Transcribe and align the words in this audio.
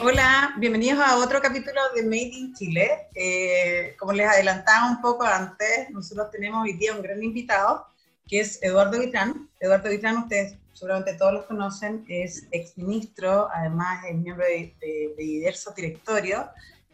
Hola, 0.00 0.54
bienvenidos 0.58 1.00
a 1.00 1.16
otro 1.16 1.42
capítulo 1.42 1.80
de 1.92 2.04
Made 2.04 2.30
in 2.32 2.54
Chile. 2.54 3.08
Eh, 3.16 3.96
como 3.98 4.12
les 4.12 4.28
adelantaba 4.28 4.88
un 4.88 5.00
poco 5.00 5.24
antes, 5.24 5.90
nosotros 5.90 6.30
tenemos 6.30 6.62
hoy 6.62 6.74
día 6.74 6.94
un 6.94 7.02
gran 7.02 7.20
invitado, 7.20 7.84
que 8.28 8.38
es 8.38 8.62
Eduardo 8.62 9.00
Vitrán. 9.00 9.50
Eduardo 9.58 9.90
Vitrán, 9.90 10.18
ustedes 10.18 10.54
seguramente 10.72 11.14
todos 11.14 11.32
los 11.32 11.46
conocen, 11.46 12.04
es 12.08 12.46
exministro, 12.52 13.48
además 13.52 14.04
es 14.08 14.14
miembro 14.14 14.46
de, 14.46 14.72
de, 14.80 15.14
de 15.16 15.22
diversos 15.24 15.74
directorios. 15.74 16.44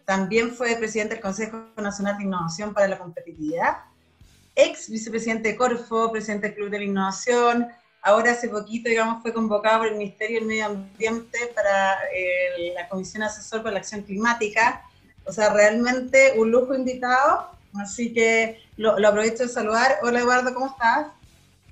También 0.06 0.50
fue 0.52 0.74
presidente 0.76 1.14
del 1.14 1.22
Consejo 1.22 1.62
Nacional 1.76 2.16
de 2.16 2.24
Innovación 2.24 2.72
para 2.72 2.88
la 2.88 2.98
Competitividad, 2.98 3.80
ex 4.54 4.88
vicepresidente 4.88 5.50
de 5.50 5.56
Corfo, 5.56 6.10
presidente 6.10 6.46
del 6.46 6.56
Club 6.56 6.70
de 6.70 6.78
la 6.78 6.84
Innovación, 6.84 7.68
ahora 8.04 8.32
hace 8.32 8.48
poquito, 8.48 8.88
digamos, 8.88 9.22
fue 9.22 9.32
convocado 9.32 9.78
por 9.78 9.88
el 9.88 9.96
Ministerio 9.96 10.38
del 10.38 10.46
Medio 10.46 10.66
Ambiente 10.66 11.38
para 11.54 11.94
eh, 12.14 12.72
la 12.74 12.86
Comisión 12.88 13.22
Asesor 13.22 13.62
para 13.62 13.72
la 13.72 13.78
Acción 13.80 14.02
Climática. 14.02 14.82
O 15.24 15.32
sea, 15.32 15.52
realmente 15.52 16.34
un 16.36 16.50
lujo 16.50 16.74
invitado, 16.74 17.48
así 17.80 18.12
que 18.12 18.60
lo, 18.76 18.98
lo 18.98 19.08
aprovecho 19.08 19.44
de 19.44 19.48
saludar. 19.48 19.96
Hola 20.02 20.20
Eduardo, 20.20 20.52
¿cómo 20.52 20.66
estás? 20.66 21.06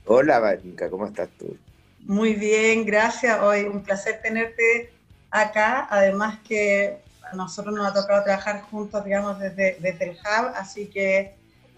Hola 0.07 0.41
Vanica, 0.41 0.89
¿cómo 0.89 1.07
estás 1.07 1.29
tú? 1.39 1.55
Muy 2.01 2.33
bien, 2.33 2.87
gracias. 2.87 3.39
Hoy 3.41 3.65
un 3.65 3.83
placer 3.83 4.21
tenerte 4.23 4.91
acá. 5.31 5.87
Además 5.91 6.39
que 6.49 6.99
a 7.31 7.37
nosotros 7.37 7.75
nos 7.75 7.87
ha 7.87 7.93
tocado 7.93 8.25
trabajar 8.25 8.63
juntos, 8.63 9.05
digamos, 9.05 9.39
desde, 9.39 9.77
desde 9.81 10.05
el 10.11 10.11
Hub, 10.13 10.53
así 10.57 10.87
que 10.87 11.35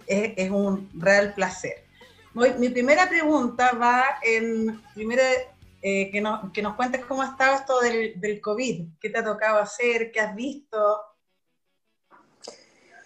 es, 0.07 0.33
es 0.37 0.51
un 0.51 0.89
real 0.95 1.35
placer. 1.35 1.84
Mi 2.35 2.69
primera 2.69 3.09
pregunta 3.09 3.73
va 3.81 4.19
en, 4.21 4.81
primero, 4.93 5.23
eh, 5.81 6.11
que, 6.11 6.21
no, 6.21 6.51
que, 6.53 6.63
nos 6.63 6.75
cuentes 6.75 7.05
cómo 7.05 7.23
ha 7.23 7.27
estado 7.27 7.55
esto 7.55 7.81
del, 7.81 8.21
del, 8.21 8.41
COVID, 8.41 8.89
qué 9.01 9.09
te 9.09 9.19
ha 9.19 9.25
tocado 9.25 9.59
hacer, 9.59 10.11
qué 10.11 10.19
has 10.19 10.35
visto. 10.35 10.99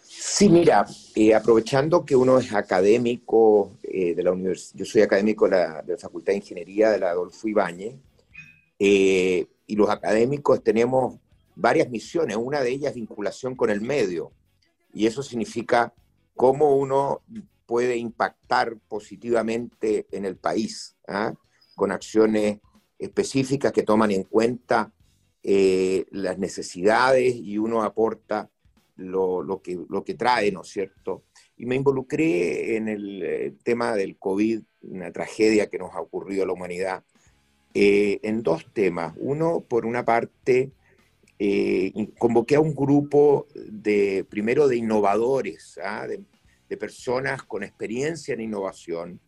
Sí, 0.03 0.49
mira, 0.49 0.87
eh, 1.15 1.35
aprovechando 1.35 2.07
que 2.07 2.17
uno 2.17 2.39
es 2.39 2.55
académico 2.55 3.77
eh, 3.83 4.15
de 4.15 4.23
la 4.23 4.33
universidad, 4.33 4.79
yo 4.79 4.85
soy 4.87 5.03
académico 5.03 5.45
de 5.45 5.51
la, 5.51 5.83
de 5.83 5.93
la, 5.93 5.99
Facultad 5.99 6.33
de 6.33 6.39
Ingeniería 6.39 6.91
de 6.91 6.99
la 6.99 7.11
Adolfo 7.11 7.47
Ibáñez, 7.49 7.97
y 8.79 9.77
los 9.77 9.91
académicos 9.91 10.63
tenemos 10.63 11.17
varias 11.55 11.91
misiones, 11.91 12.37
una 12.37 12.63
de 12.63 12.71
ellas 12.71 12.95
vinculación 12.95 13.55
con 13.55 13.69
el 13.69 13.83
medio, 13.83 14.33
y 14.95 15.07
eso 15.07 15.23
significa 15.23 15.93
cómo 16.35 16.77
uno 16.77 17.21
puede 17.69 17.99
impactar 17.99 18.79
positivamente 18.89 20.07
en 20.11 20.25
el 20.25 20.37
país, 20.37 20.97
¿eh? 21.07 21.35
con 21.77 21.93
acciones 21.93 22.61
específicas 22.99 23.73
que 23.73 23.83
toman 23.83 24.11
en 24.11 24.23
cuenta 24.23 24.91
eh, 25.43 26.07
las 26.11 26.39
necesidades 26.39 27.37
y 27.37 27.59
uno 27.59 27.83
aporta 27.83 28.51
lo, 28.97 29.43
lo, 29.43 29.61
que, 29.61 29.79
lo 29.91 30.03
que 30.03 30.15
trae, 30.15 30.51
¿no 30.51 30.63
es 30.63 30.69
cierto? 30.69 31.25
Y 31.59 31.67
me 31.67 31.75
involucré 31.77 32.77
en 32.77 32.89
el 32.89 33.23
eh, 33.23 33.55
tema 33.63 33.95
del 33.95 34.17
COVID, 34.17 34.63
una 34.85 35.13
tragedia 35.13 35.69
que 35.69 35.79
nos 35.79 35.95
ha 35.95 36.01
ocurrido 36.01 36.45
a 36.45 36.47
la 36.47 36.55
humanidad, 36.55 37.05
eh, 37.75 38.19
en 38.23 38.43
dos 38.43 38.65
temas. 38.73 39.13
Uno, 39.19 39.61
por 39.61 39.85
una 39.85 40.07
parte, 40.07 40.73
convoqué 42.17 42.57
a 42.57 42.61
un 42.61 42.75
grupo 42.75 43.47
de, 43.55 44.25
primero, 44.29 44.69
de 44.69 44.77
innovadores, 44.77 45.79
¿ah? 45.85 46.07
de 46.09 46.23
de 46.69 46.77
personas 46.77 47.43
con 47.43 47.63
experiencia 47.63 48.35
en 48.35 48.41
innovación 48.41 49.21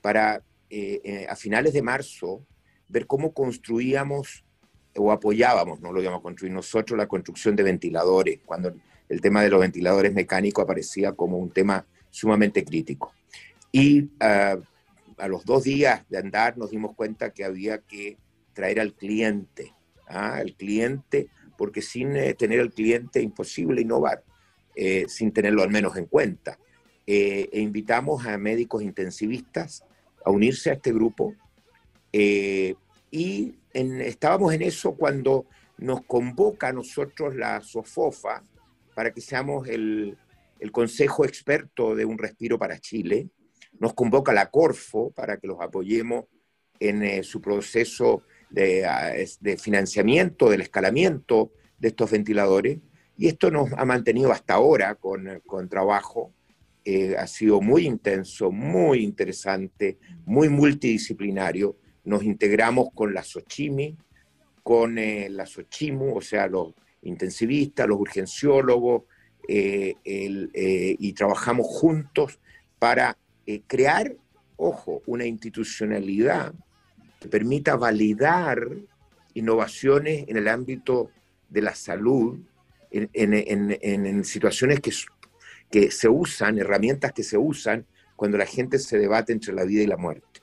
para 0.00 0.42
eh, 0.70 1.00
eh, 1.04 1.26
a 1.28 1.36
finales 1.36 1.72
de 1.72 1.82
marzo 1.82 2.46
ver 2.88 3.06
cómo 3.06 3.32
construíamos 3.32 4.44
o 4.96 5.10
apoyábamos, 5.10 5.80
no 5.80 5.92
lo 5.92 6.00
llamamos 6.00 6.22
construir 6.22 6.52
nosotros, 6.52 6.98
la 6.98 7.06
construcción 7.06 7.56
de 7.56 7.62
ventiladores, 7.62 8.40
cuando 8.44 8.74
el 9.08 9.20
tema 9.20 9.42
de 9.42 9.48
los 9.48 9.60
ventiladores 9.60 10.12
mecánicos 10.12 10.62
aparecía 10.62 11.12
como 11.12 11.38
un 11.38 11.50
tema 11.50 11.86
sumamente 12.10 12.64
crítico. 12.64 13.12
Y 13.70 14.02
uh, 14.02 14.62
a 15.16 15.28
los 15.28 15.44
dos 15.44 15.64
días 15.64 16.06
de 16.08 16.18
andar 16.18 16.58
nos 16.58 16.70
dimos 16.70 16.94
cuenta 16.94 17.30
que 17.30 17.44
había 17.44 17.78
que 17.78 18.18
traer 18.52 18.80
al 18.80 18.92
cliente, 18.92 19.72
¿ah? 20.06 20.36
al 20.36 20.54
cliente, 20.54 21.28
porque 21.56 21.80
sin 21.80 22.16
eh, 22.16 22.34
tener 22.34 22.60
al 22.60 22.72
cliente 22.72 23.20
es 23.20 23.24
imposible 23.24 23.80
innovar, 23.80 24.24
eh, 24.74 25.06
sin 25.08 25.32
tenerlo 25.32 25.62
al 25.62 25.70
menos 25.70 25.96
en 25.96 26.06
cuenta 26.06 26.58
eh, 27.06 27.48
e 27.52 27.60
invitamos 27.60 28.26
a 28.26 28.38
médicos 28.38 28.82
intensivistas 28.82 29.84
a 30.24 30.30
unirse 30.30 30.70
a 30.70 30.74
este 30.74 30.92
grupo. 30.92 31.34
Eh, 32.12 32.74
y 33.10 33.54
en, 33.72 34.00
estábamos 34.00 34.54
en 34.54 34.62
eso 34.62 34.94
cuando 34.94 35.46
nos 35.78 36.02
convoca 36.04 36.68
a 36.68 36.72
nosotros 36.72 37.34
la 37.34 37.60
SOFOFA 37.60 38.44
para 38.94 39.12
que 39.12 39.20
seamos 39.20 39.68
el, 39.68 40.16
el 40.60 40.72
Consejo 40.72 41.24
Experto 41.24 41.94
de 41.94 42.04
un 42.04 42.18
Respiro 42.18 42.58
para 42.58 42.78
Chile, 42.78 43.28
nos 43.80 43.94
convoca 43.94 44.32
la 44.32 44.50
Corfo 44.50 45.10
para 45.10 45.38
que 45.38 45.46
los 45.46 45.60
apoyemos 45.60 46.26
en 46.78 47.02
eh, 47.02 47.22
su 47.22 47.40
proceso 47.40 48.22
de, 48.50 48.86
de, 49.40 49.56
financiamiento, 49.56 50.50
del 50.50 50.60
escalamiento 50.60 51.52
de 51.78 51.88
estos 51.88 52.10
ventiladores, 52.10 52.78
y 53.16 53.28
esto 53.28 53.50
nos 53.50 53.72
ha 53.72 53.84
mantenido 53.84 54.30
hasta 54.30 54.54
ahora 54.54 54.94
con, 54.94 55.42
con 55.46 55.68
trabajo 55.68 56.32
eh, 56.84 57.16
ha 57.16 57.26
sido 57.26 57.60
muy 57.60 57.86
intenso, 57.86 58.50
muy 58.50 59.02
interesante, 59.04 59.98
muy 60.24 60.48
multidisciplinario. 60.48 61.76
Nos 62.04 62.22
integramos 62.24 62.88
con 62.94 63.14
la 63.14 63.22
Sochimi, 63.22 63.96
con 64.62 64.98
eh, 64.98 65.28
la 65.28 65.46
Sochimu, 65.46 66.16
o 66.16 66.20
sea, 66.20 66.46
los 66.46 66.74
intensivistas, 67.02 67.88
los 67.88 68.00
urgenciólogos, 68.00 69.02
eh, 69.48 69.94
eh, 70.04 70.96
y 70.98 71.12
trabajamos 71.14 71.66
juntos 71.66 72.38
para 72.78 73.16
crear, 73.66 74.14
ojo, 74.56 75.02
una 75.06 75.26
institucionalidad 75.26 76.54
que 77.20 77.28
permita 77.28 77.76
validar 77.76 78.68
innovaciones 79.34 80.24
en 80.28 80.36
el 80.36 80.46
ámbito 80.46 81.10
de 81.48 81.62
la 81.62 81.74
salud, 81.74 82.38
en, 82.90 83.32
en 83.82 84.24
situaciones 84.24 84.80
que 84.80 84.92
que 85.72 85.90
se 85.90 86.08
usan, 86.08 86.58
herramientas 86.58 87.12
que 87.12 87.24
se 87.24 87.38
usan 87.38 87.86
cuando 88.14 88.36
la 88.36 88.46
gente 88.46 88.78
se 88.78 88.98
debate 88.98 89.32
entre 89.32 89.54
la 89.54 89.64
vida 89.64 89.82
y 89.82 89.86
la 89.86 89.96
muerte. 89.96 90.40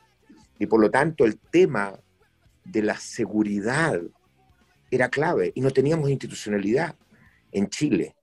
Y 0.57 0.65
por 0.65 0.81
lo 0.81 0.89
tanto 0.89 1.23
el 1.23 1.37
tema 1.37 1.97
de 2.65 2.81
la 2.81 2.97
seguridad 2.97 4.01
era 4.91 5.09
clave 5.09 5.51
y 5.53 5.61
no 5.61 5.69
teníamos 5.69 6.09
institucionalidad 6.09 6.95
en 7.51 7.69
Chile. 7.69 8.15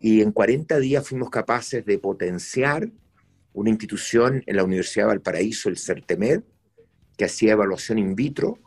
Y 0.00 0.20
en 0.20 0.32
40 0.32 0.78
días 0.80 1.08
fuimos 1.08 1.30
capaces 1.30 1.84
de 1.86 1.98
potenciar 1.98 2.90
una 3.52 3.70
institución 3.70 4.42
en 4.46 4.56
la 4.56 4.64
Universidad 4.64 5.04
de 5.04 5.08
Valparaíso, 5.08 5.68
el 5.68 5.78
CERTEMED, 5.78 6.42
que 7.16 7.24
hacía 7.24 7.52
evaluación 7.52 7.98
in 7.98 8.16
vitro. 8.16 8.58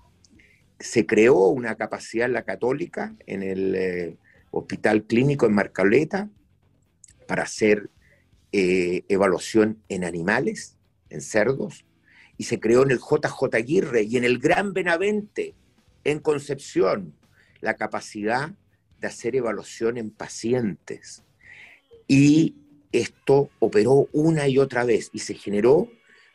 Se 0.80 1.06
creó 1.06 1.50
una 1.50 1.76
capacidad 1.76 2.26
en 2.26 2.34
la 2.34 2.44
católica, 2.44 3.16
en 3.26 3.44
el 3.44 3.76
eh, 3.76 4.18
Hospital 4.50 5.04
Clínico 5.04 5.46
en 5.46 5.54
Marcaleta, 5.54 6.30
para 7.32 7.44
hacer 7.44 7.90
eh, 8.52 9.06
evaluación 9.08 9.82
en 9.88 10.04
animales, 10.04 10.76
en 11.10 11.22
cerdos, 11.22 11.86
y 12.38 12.44
se 12.44 12.60
creó 12.60 12.84
en 12.84 12.92
el 12.92 13.00
JJ 13.00 13.56
Aguirre 13.56 14.02
y 14.02 14.18
en 14.18 14.26
el 14.26 14.38
Gran 14.38 14.74
Benavente, 14.74 15.56
en 16.04 16.20
Concepción, 16.20 17.16
la 17.62 17.76
capacidad 17.76 18.52
de 19.00 19.08
hacer 19.08 19.38
evaluación 19.38 19.98
en 19.98 20.10
pacientes. 20.10 21.24
Y 22.06 22.58
esto 22.92 23.50
operó 23.60 24.10
una 24.12 24.50
y 24.50 24.58
otra 24.58 24.84
vez 24.84 25.10
y 25.14 25.20
se 25.20 25.36
generó 25.36 25.90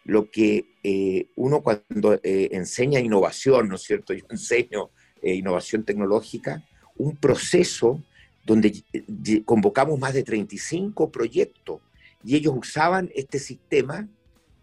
lo 0.05 0.31
que 0.31 0.65
eh, 0.83 1.29
uno 1.37 1.61
cuando 1.63 2.15
eh, 2.23 2.49
enseña 2.53 3.01
innovación, 3.01 3.69
¿no 3.69 3.75
es 3.75 3.83
cierto? 3.83 4.15
Yo 4.15 4.25
enseño 4.31 4.89
innovación 5.23 5.85
tecnológica, 5.85 6.67
un 6.97 7.17
proceso 7.17 8.03
donde 8.47 8.85
convocamos 9.45 9.99
más 9.99 10.15
de 10.15 10.23
35 10.23 11.11
proyectos 11.11 11.81
y 12.25 12.37
ellos 12.37 12.55
usaban 12.57 13.11
este 13.15 13.41
sistema 13.41 14.09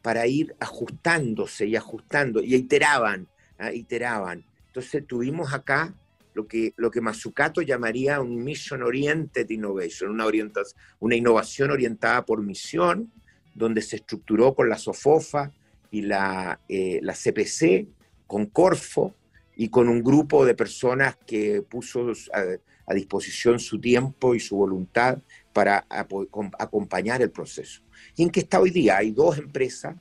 para 0.02 0.26
ir 0.26 0.56
ajustándose 0.60 1.68
y 1.68 1.76
ajustando 1.76 2.42
y 2.42 2.56
iteraban, 2.56 3.28
¿ah? 3.60 3.74
iteraban. 3.74 4.46
Entonces 4.68 5.06
tuvimos 5.06 5.54
acá 5.54 5.94
lo 6.34 6.48
que, 6.48 6.74
lo 6.78 6.90
que 6.90 7.02
Mazzucato 7.02 7.62
llamaría 7.62 8.22
un 8.22 8.44
Mission 8.44 8.84
Oriented 8.84 9.50
Innovation, 9.50 10.12
una, 10.12 10.26
orientación, 10.26 10.82
una 11.00 11.16
innovación 11.16 11.70
orientada 11.70 12.26
por 12.26 12.42
misión, 12.42 13.12
donde 13.54 13.82
se 13.82 13.98
estructuró 13.98 14.56
con 14.56 14.70
la 14.70 14.78
SOFOFA 14.78 15.52
y 15.92 16.02
la, 16.02 16.60
eh, 16.70 17.00
la 17.04 17.14
CPC, 17.14 17.88
con 18.26 18.48
Corfo 18.48 19.14
y 19.56 19.70
con 19.70 19.90
un 19.90 20.04
grupo 20.04 20.46
de 20.46 20.56
personas 20.56 21.18
que 21.28 21.62
puso 21.62 22.12
a, 22.34 22.46
a 22.86 22.94
disposición 22.94 23.60
su 23.60 23.80
tiempo 23.80 24.36
y 24.36 24.40
su 24.40 24.58
voluntad 24.58 25.20
para 25.54 25.86
acompañar 25.90 27.22
el 27.22 27.32
proceso. 27.32 27.82
¿Y 28.16 28.24
en 28.24 28.30
qué 28.30 28.42
está 28.42 28.60
hoy 28.60 28.72
día? 28.72 28.98
Hay 28.98 29.12
dos 29.12 29.38
empresas 29.38 29.96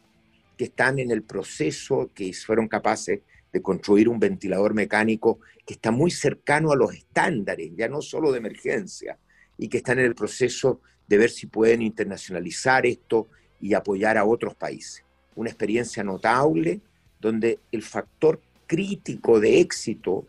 que 0.56 0.64
están 0.64 0.98
en 0.98 1.10
el 1.10 1.22
proceso, 1.22 2.10
que 2.14 2.32
fueron 2.32 2.68
capaces 2.68 3.20
de 3.52 3.62
construir 3.62 4.08
un 4.08 4.18
ventilador 4.18 4.74
mecánico 4.74 5.40
que 5.66 5.74
está 5.74 5.90
muy 5.90 6.10
cercano 6.10 6.72
a 6.72 6.76
los 6.76 6.94
estándares, 6.94 7.72
ya 7.76 7.88
no 7.88 8.02
solo 8.02 8.32
de 8.32 8.38
emergencia, 8.38 9.18
y 9.58 9.68
que 9.68 9.78
están 9.78 9.98
en 9.98 10.06
el 10.06 10.14
proceso 10.14 10.80
de 11.06 11.18
ver 11.18 11.30
si 11.30 11.46
pueden 11.46 11.82
internacionalizar 11.82 12.86
esto 12.86 13.28
y 13.60 13.74
apoyar 13.74 14.16
a 14.16 14.24
otros 14.24 14.54
países. 14.54 15.04
Una 15.34 15.50
experiencia 15.50 16.02
notable 16.02 16.80
donde 17.20 17.60
el 17.70 17.82
factor 17.82 18.40
crítico 18.66 19.38
de 19.38 19.60
éxito, 19.60 20.26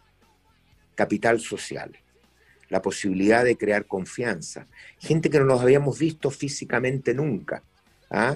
capital 0.95 1.39
social, 1.39 1.97
la 2.73 2.81
posibilidad 2.81 3.43
de 3.43 3.55
crear 3.55 3.85
confianza, 3.85 4.65
gente 4.97 5.29
que 5.29 5.37
no 5.37 5.45
nos 5.45 5.61
habíamos 5.61 5.99
visto 5.99 6.31
físicamente 6.31 7.13
nunca, 7.13 7.61
¿ah? 8.09 8.35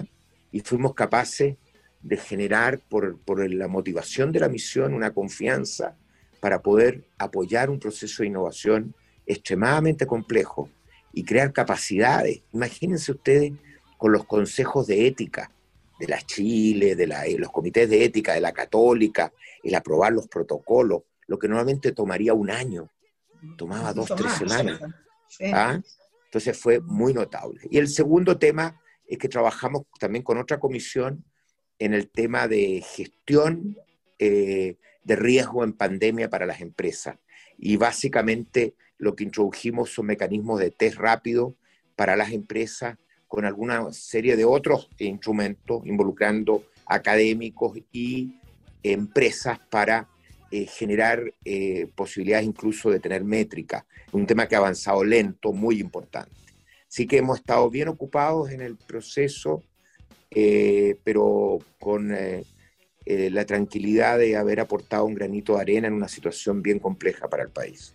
y 0.52 0.60
fuimos 0.60 0.94
capaces 0.94 1.56
de 2.00 2.16
generar 2.16 2.78
por, 2.78 3.18
por 3.18 3.44
la 3.52 3.66
motivación 3.66 4.30
de 4.30 4.38
la 4.38 4.48
misión 4.48 4.94
una 4.94 5.10
confianza 5.12 5.96
para 6.38 6.62
poder 6.62 7.02
apoyar 7.18 7.68
un 7.68 7.80
proceso 7.80 8.22
de 8.22 8.28
innovación 8.28 8.94
extremadamente 9.26 10.06
complejo 10.06 10.70
y 11.12 11.24
crear 11.24 11.52
capacidades. 11.52 12.42
Imagínense 12.52 13.10
ustedes 13.10 13.54
con 13.96 14.12
los 14.12 14.24
consejos 14.24 14.86
de 14.86 15.08
ética 15.08 15.50
de 15.98 16.06
la 16.06 16.20
Chile, 16.22 16.94
de 16.94 17.08
la, 17.08 17.24
los 17.38 17.50
comités 17.50 17.90
de 17.90 18.04
ética 18.04 18.34
de 18.34 18.40
la 18.40 18.52
Católica, 18.52 19.32
el 19.64 19.74
aprobar 19.74 20.12
los 20.12 20.28
protocolos, 20.28 21.02
lo 21.26 21.40
que 21.40 21.48
normalmente 21.48 21.90
tomaría 21.90 22.34
un 22.34 22.50
año, 22.50 22.88
tomaba 23.56 23.92
dos, 23.92 24.12
tres 24.16 24.32
semanas. 24.32 24.80
¿Ah? 25.52 25.80
Entonces 26.24 26.58
fue 26.58 26.80
muy 26.80 27.14
notable. 27.14 27.60
Y 27.70 27.78
el 27.78 27.88
segundo 27.88 28.38
tema 28.38 28.80
es 29.06 29.18
que 29.18 29.28
trabajamos 29.28 29.84
también 29.98 30.22
con 30.22 30.38
otra 30.38 30.60
comisión 30.60 31.24
en 31.78 31.94
el 31.94 32.10
tema 32.10 32.48
de 32.48 32.82
gestión 32.82 33.78
eh, 34.18 34.76
de 35.04 35.16
riesgo 35.16 35.64
en 35.64 35.72
pandemia 35.72 36.28
para 36.28 36.44
las 36.44 36.60
empresas. 36.60 37.16
Y 37.56 37.76
básicamente 37.76 38.74
lo 38.98 39.14
que 39.14 39.24
introdujimos 39.24 39.90
son 39.90 40.06
mecanismos 40.06 40.60
de 40.60 40.70
test 40.70 40.98
rápido 40.98 41.56
para 41.96 42.16
las 42.16 42.32
empresas 42.32 42.98
con 43.26 43.44
alguna 43.44 43.92
serie 43.92 44.36
de 44.36 44.44
otros 44.44 44.88
instrumentos 44.98 45.82
involucrando 45.86 46.64
académicos 46.86 47.78
y 47.92 48.34
empresas 48.82 49.58
para 49.70 50.08
eh, 50.50 50.66
generar 50.66 51.22
eh, 51.44 51.88
posibilidades 51.94 52.46
incluso 52.46 52.90
de 52.90 53.00
tener 53.00 53.22
métricas. 53.22 53.84
Un 54.12 54.26
tema 54.26 54.48
que 54.48 54.54
ha 54.54 54.58
avanzado 54.58 55.04
lento, 55.04 55.52
muy 55.52 55.78
importante. 55.78 56.34
Sí 56.86 57.06
que 57.06 57.18
hemos 57.18 57.40
estado 57.40 57.68
bien 57.68 57.88
ocupados 57.88 58.50
en 58.50 58.62
el 58.62 58.76
proceso, 58.76 59.62
eh, 60.30 60.96
pero 61.04 61.58
con 61.78 62.16
la 63.10 63.44
tranquilidad 63.46 64.18
de 64.18 64.36
haber 64.36 64.60
aportado 64.60 65.04
un 65.04 65.14
granito 65.14 65.56
de 65.56 65.62
arena 65.62 65.88
en 65.88 65.94
una 65.94 66.08
situación 66.08 66.62
bien 66.62 66.78
compleja 66.78 67.28
para 67.28 67.42
el 67.42 67.50
país. 67.50 67.94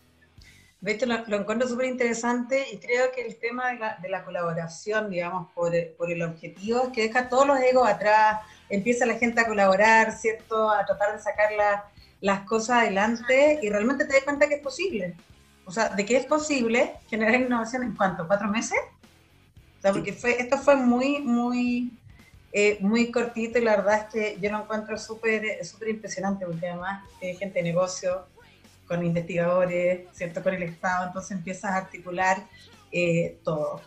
De 0.81 0.91
hecho, 0.91 1.05
lo, 1.05 1.37
encuentro 1.37 1.67
súper 1.67 1.85
interesante 1.85 2.65
y 2.71 2.77
creo 2.77 3.11
que 3.11 3.21
el 3.21 3.37
tema 3.37 3.97
de 4.01 4.09
la, 4.09 4.25
colaboración, 4.25 5.09
digamos, 5.09 5.51
por, 5.53 5.71
por, 5.97 6.11
el 6.11 6.21
objetivo, 6.21 6.83
es 6.83 6.89
que 6.89 7.03
deja 7.03 7.29
todos 7.29 7.47
los 7.47 7.59
egos 7.59 7.87
atrás, 7.87 8.41
empieza 8.69 9.05
la 9.05 9.15
gente 9.15 9.39
a 9.39 9.47
colaborar, 9.47 10.11
¿cierto? 10.11 10.69
A 10.69 10.85
tratar 10.85 11.13
de 11.13 11.19
sacar 11.19 11.53
las 12.23 12.45
cosas 12.45 12.83
adelante 12.83 13.59
y 13.61 13.69
realmente 13.69 14.05
te 14.05 14.13
das 14.13 14.23
cuenta 14.23 14.47
que 14.47 14.55
es 14.55 14.61
posible. 14.61 15.13
O 15.65 15.71
sea, 15.71 15.89
de 15.89 16.05
que 16.05 16.15
es 16.15 16.25
posible 16.25 16.93
generar 17.09 17.35
innovación 17.35 17.83
en 17.83 17.93
cuánto, 17.95 18.25
cuatro 18.25 18.47
meses. 18.47 18.79
O 19.77 19.81
sea, 19.81 19.91
porque 19.91 20.13
fue, 20.13 20.39
esto 20.39 20.57
fue 20.57 20.77
muy, 20.77 21.19
muy, 21.19 21.91
eh, 22.53 22.77
muy 22.79 23.11
cortito 23.11 23.59
y 23.59 23.63
la 23.63 23.75
verdad 23.75 24.05
es 24.05 24.13
que 24.13 24.37
yo 24.39 24.49
lo 24.51 24.61
encuentro 24.61 24.97
súper 24.97 25.65
súper 25.65 25.89
impresionante 25.89 26.45
porque 26.45 26.65
además 26.65 27.03
hay 27.21 27.35
gente 27.35 27.59
de 27.59 27.63
negocio, 27.63 28.25
con 28.87 29.05
investigadores, 29.05 30.07
¿cierto? 30.13 30.41
Con 30.41 30.53
el 30.53 30.63
Estado, 30.63 31.07
entonces 31.07 31.31
empiezas 31.31 31.71
a 31.71 31.77
articular 31.77 32.37
eh, 32.93 33.37
todo. 33.43 33.81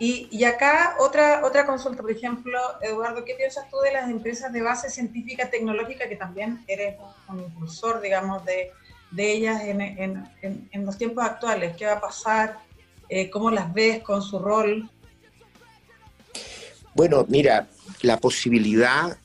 Y, 0.00 0.44
acá 0.44 0.94
otra, 1.00 1.44
otra 1.44 1.66
consulta, 1.66 2.02
por 2.02 2.12
ejemplo, 2.12 2.58
Eduardo, 2.80 3.24
¿qué 3.24 3.34
piensas 3.34 3.68
tú 3.68 3.78
de 3.78 3.92
las 3.92 4.08
empresas 4.08 4.52
de 4.52 4.62
base 4.62 4.90
científica 4.90 5.50
tecnológica, 5.50 6.08
que 6.08 6.14
también 6.14 6.62
eres 6.68 6.96
un, 7.28 7.40
impulsor, 7.40 8.00
digamos, 8.00 8.44
de, 8.44 8.70
de 9.10 9.32
ellas 9.32 9.62
en, 9.62 9.80
en, 9.80 10.68
en, 10.70 10.86
los 10.86 10.96
tiempos 10.96 11.24
actuales? 11.24 11.76
¿Qué 11.76 11.86
va 11.86 11.94
a 11.94 12.00
pasar? 12.00 12.58
Eh, 13.08 13.28
¿Cómo 13.28 13.50
las 13.50 13.74
ves 13.74 14.02
con 14.04 14.22
su 14.22 14.38
rol? 14.38 14.88
Bueno, 16.94 17.26
mira, 17.28 17.66
la 18.02 18.18
posibilidad 18.18 19.18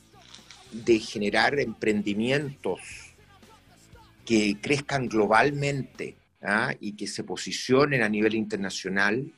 de 0.72 0.98
generar 0.98 1.58
emprendimientos 1.60 2.80
que 4.24 4.58
crezcan 4.60 5.08
globalmente 5.08 6.16
¿ah? 6.42 6.74
y 6.80 6.96
que 6.96 7.06
se 7.06 7.22
posicionen 7.22 8.02
a 8.02 8.08
nivel 8.08 8.34
internacional, 8.34 9.32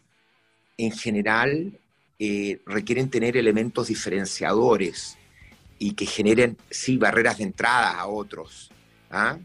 en 0.79 0.93
general 0.93 1.79
eh, 2.19 2.61
requieren 2.67 3.11
tener 3.11 3.37
elementos 3.37 3.89
diferenciadores 3.89 5.17
y 5.79 5.93
que 5.93 6.07
generen, 6.07 6.57
sí, 6.71 6.97
barreras 6.97 7.39
de 7.39 7.45
entrada 7.45 7.99
a 7.99 8.07
otros. 8.07 8.71
¿ah? 9.11 9.39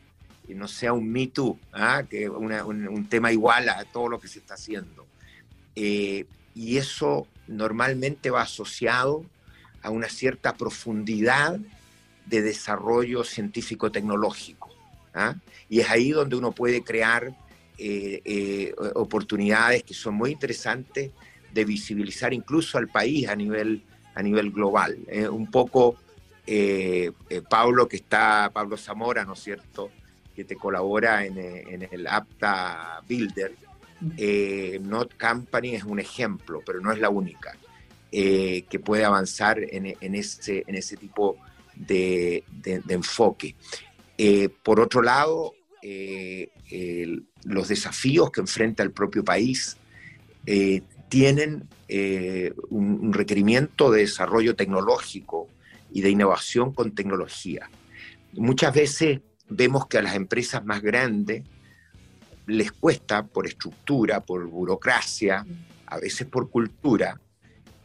No 0.48 0.68
sea 0.68 0.94
un 0.94 1.10
Me 1.10 1.28
Too, 1.28 1.58
¿ah? 1.74 2.04
que 2.10 2.30
un, 2.30 3.08
tema 3.10 3.32
igual 3.32 3.70
a 3.70 3.84
todo 3.86 4.10
lo 4.10 4.20
que 4.20 4.28
se 4.28 4.40
está 4.40 4.56
haciendo. 4.56 5.06
Eh, 5.76 6.26
y 6.54 6.78
eso 6.78 7.28
normalmente 7.48 8.30
va 8.30 8.42
asociado 8.42 9.26
a 9.82 9.90
una 9.90 10.10
cierta 10.10 10.54
profundidad 10.56 11.60
de 12.26 12.42
desarrollo 12.42 13.24
científico-tecnológico. 13.24 14.70
¿ah? 15.14 15.36
Y 15.70 15.80
es 15.80 15.90
ahí 15.90 16.12
donde 16.12 16.36
uno 16.36 16.52
puede 16.52 16.84
crear 16.84 17.34
eh, 17.78 18.22
eh, 18.26 18.76
oportunidades 18.94 19.84
que 19.84 19.94
son 19.94 20.14
muy 20.14 20.32
interesantes 20.32 21.12
de 21.54 21.66
visibilizar 21.66 22.34
incluso 22.34 22.78
al 22.78 22.88
país 22.88 23.28
a 23.28 23.36
nivel, 23.36 23.84
a 24.16 24.22
nivel 24.22 24.52
global. 24.52 24.98
Eh, 25.08 25.28
un 25.28 25.50
poco 25.50 25.98
Pablo, 27.50 27.88
que 27.88 27.96
está, 27.96 28.50
Pablo 28.54 28.76
Zamora, 28.76 29.24
¿no 29.24 29.34
es 29.34 29.40
cierto?, 29.40 29.90
que 30.36 30.44
te 30.44 30.58
colabora 30.58 31.26
en, 31.26 31.38
el 31.38 32.08
APTA 32.08 33.02
Builder. 33.08 33.56
Not 34.82 35.18
Company 35.18 35.76
es 35.76 35.86
un 35.86 36.00
ejemplo, 36.00 36.62
pero 36.66 36.82
no 36.82 36.92
es 36.92 37.00
la 37.00 37.10
única, 37.10 37.56
que 38.12 38.82
puede 38.84 39.06
avanzar 39.06 39.60
en, 39.62 40.16
ese, 40.16 40.66
en 40.68 40.76
ese 40.76 40.98
tipo 40.98 41.38
de, 41.76 42.44
de 42.50 42.94
enfoque. 42.94 43.56
Eh, 44.24 44.50
por 44.50 44.80
otro 44.80 45.02
lado, 45.02 45.56
eh, 45.82 46.50
los 47.44 47.70
desafíos 47.70 48.30
que 48.30 48.42
enfrenta 48.42 48.84
el 48.84 48.92
propio 48.92 49.26
país 49.26 49.78
eh, 50.46 50.84
tienen 51.12 51.68
un, 52.70 53.12
requerimiento 53.12 53.92
de 53.92 54.02
desarrollo 54.02 54.56
tecnológico 54.56 55.50
y 55.92 56.00
de 56.00 56.10
innovación 56.10 56.74
con 56.74 56.96
tecnología. 56.96 57.70
Muchas 58.32 58.74
veces 58.74 59.20
vemos 59.50 59.88
que 59.88 59.98
a 59.98 60.02
las 60.02 60.16
empresas 60.16 60.64
más 60.64 60.82
grandes 60.82 61.44
les 62.48 62.72
cuesta 62.72 63.26
por 63.26 63.46
estructura, 63.46 64.22
por 64.22 64.48
burocracia, 64.48 65.46
a 65.86 66.00
veces 66.00 66.28
por 66.28 66.50
cultura, 66.50 67.20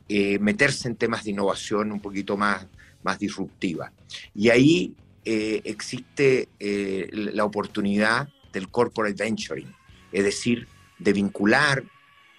meterse 0.08 0.86
en 0.86 0.94
temas 0.94 1.24
de 1.24 1.32
innovación 1.32 1.90
un 1.90 2.00
poquito 2.00 2.36
más, 2.36 2.64
más 3.02 3.18
disruptiva. 3.18 3.92
Y 4.36 4.50
ahí 4.50 4.94
eh, 5.28 5.60
existe 5.64 6.48
eh, 6.60 7.08
la 7.12 7.44
oportunidad 7.44 8.28
del 8.52 8.68
corporate 8.68 9.24
venturing, 9.24 9.74
es 10.12 10.22
decir, 10.22 10.68
de 11.00 11.12
vincular 11.12 11.82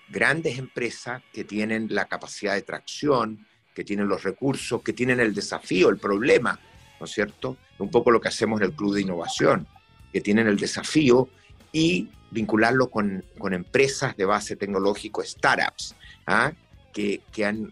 grandes 0.10 0.58
empresas 0.58 1.22
que 1.34 1.44
tienen 1.44 1.88
la 1.92 2.06
capacidad 2.06 2.54
de 2.54 2.62
tracción, 2.62 3.46
que 3.74 3.84
tienen 3.84 4.08
los 4.08 4.24
recursos, 4.24 4.82
que 4.82 4.94
tienen 4.94 5.20
el 5.20 5.34
desafío, 5.34 5.90
el 5.90 5.98
problema, 5.98 6.60
¿no 7.00 7.06
es 7.06 7.12
cierto? 7.12 7.58
Un 7.80 7.92
poco 7.92 8.12
lo 8.12 8.20
que 8.20 8.30
hacemos 8.30 8.60
en 8.60 8.68
el 8.68 8.74
Club 8.74 8.96
de 8.96 9.02
Innovación, 9.02 9.68
que 10.12 10.22
tienen 10.22 10.48
el 10.48 10.58
desafío 10.58 11.30
y 11.72 12.10
vincularlo 12.32 12.90
con, 12.90 13.24
empresas 13.52 14.18
de 14.18 14.26
base 14.26 14.56
tecnológico, 14.56 15.24
startups, 15.24 15.96
¿ah? 16.26 16.52
que, 16.94 17.22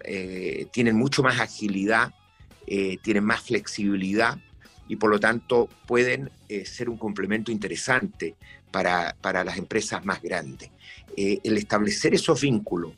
eh, 0.03 0.67
tienen 0.71 0.95
mucho 0.95 1.23
más 1.23 1.39
agilidad, 1.39 2.13
tienen 3.03 3.23
más 3.23 3.41
flexibilidad 3.41 4.39
y 4.87 4.95
por 4.95 5.09
lo 5.09 5.19
tanto 5.19 5.69
pueden 5.87 6.31
eh, 6.49 6.65
ser 6.65 6.89
un 6.89 6.97
complemento 6.97 7.51
interesante 7.51 8.35
para, 8.71 9.15
las 9.43 9.57
empresas 9.57 10.05
más 10.05 10.21
grandes. 10.21 10.69
Eh, 11.15 11.39
el 11.43 11.57
establecer 11.57 12.13
esos 12.13 12.41
vínculos 12.41 12.93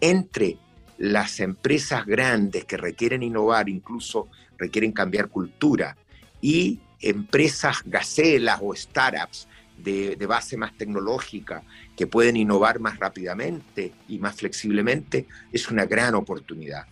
entre 0.00 0.58
las 0.98 1.40
empresas 1.40 2.06
grandes 2.06 2.64
que 2.64 2.76
requieren 2.76 3.22
innovar, 3.22 3.68
incluso 3.68 4.28
requieren 4.58 4.92
cambiar 4.92 5.28
cultura, 5.28 5.96
y 6.40 6.80
empresas 7.00 7.82
gacelas 7.84 8.60
o 8.62 8.74
startups 8.74 9.48
de, 9.78 10.16
base 10.26 10.56
más 10.56 10.76
tecnológica 10.76 11.62
que 11.96 12.06
pueden 12.06 12.36
innovar 12.36 12.78
más 12.78 12.98
rápidamente 12.98 13.92
y 14.08 14.18
más 14.18 14.36
flexiblemente, 14.36 15.26
es 15.50 15.68
una 15.70 15.86
gran 15.86 16.14
oportunidad. 16.14 16.86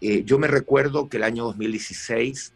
Eh, 0.00 0.24
yo 0.24 0.38
me 0.38 0.48
recuerdo 0.48 1.08
que 1.08 1.18
el 1.18 1.22
año 1.22 1.44
2016 1.44 2.52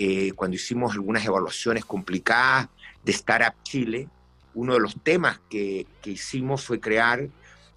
eh, 0.00 0.30
cuando 0.36 0.54
hicimos 0.54 0.92
algunas 0.92 1.26
evaluaciones 1.26 1.84
complicadas 1.84 2.68
de 3.04 3.10
Startup 3.10 3.52
Chile, 3.64 4.08
uno 4.54 4.74
de 4.74 4.80
los 4.80 4.96
temas 5.02 5.40
que, 5.48 5.86
que 6.02 6.10
hicimos 6.10 6.64
fue 6.64 6.80
crear 6.80 7.28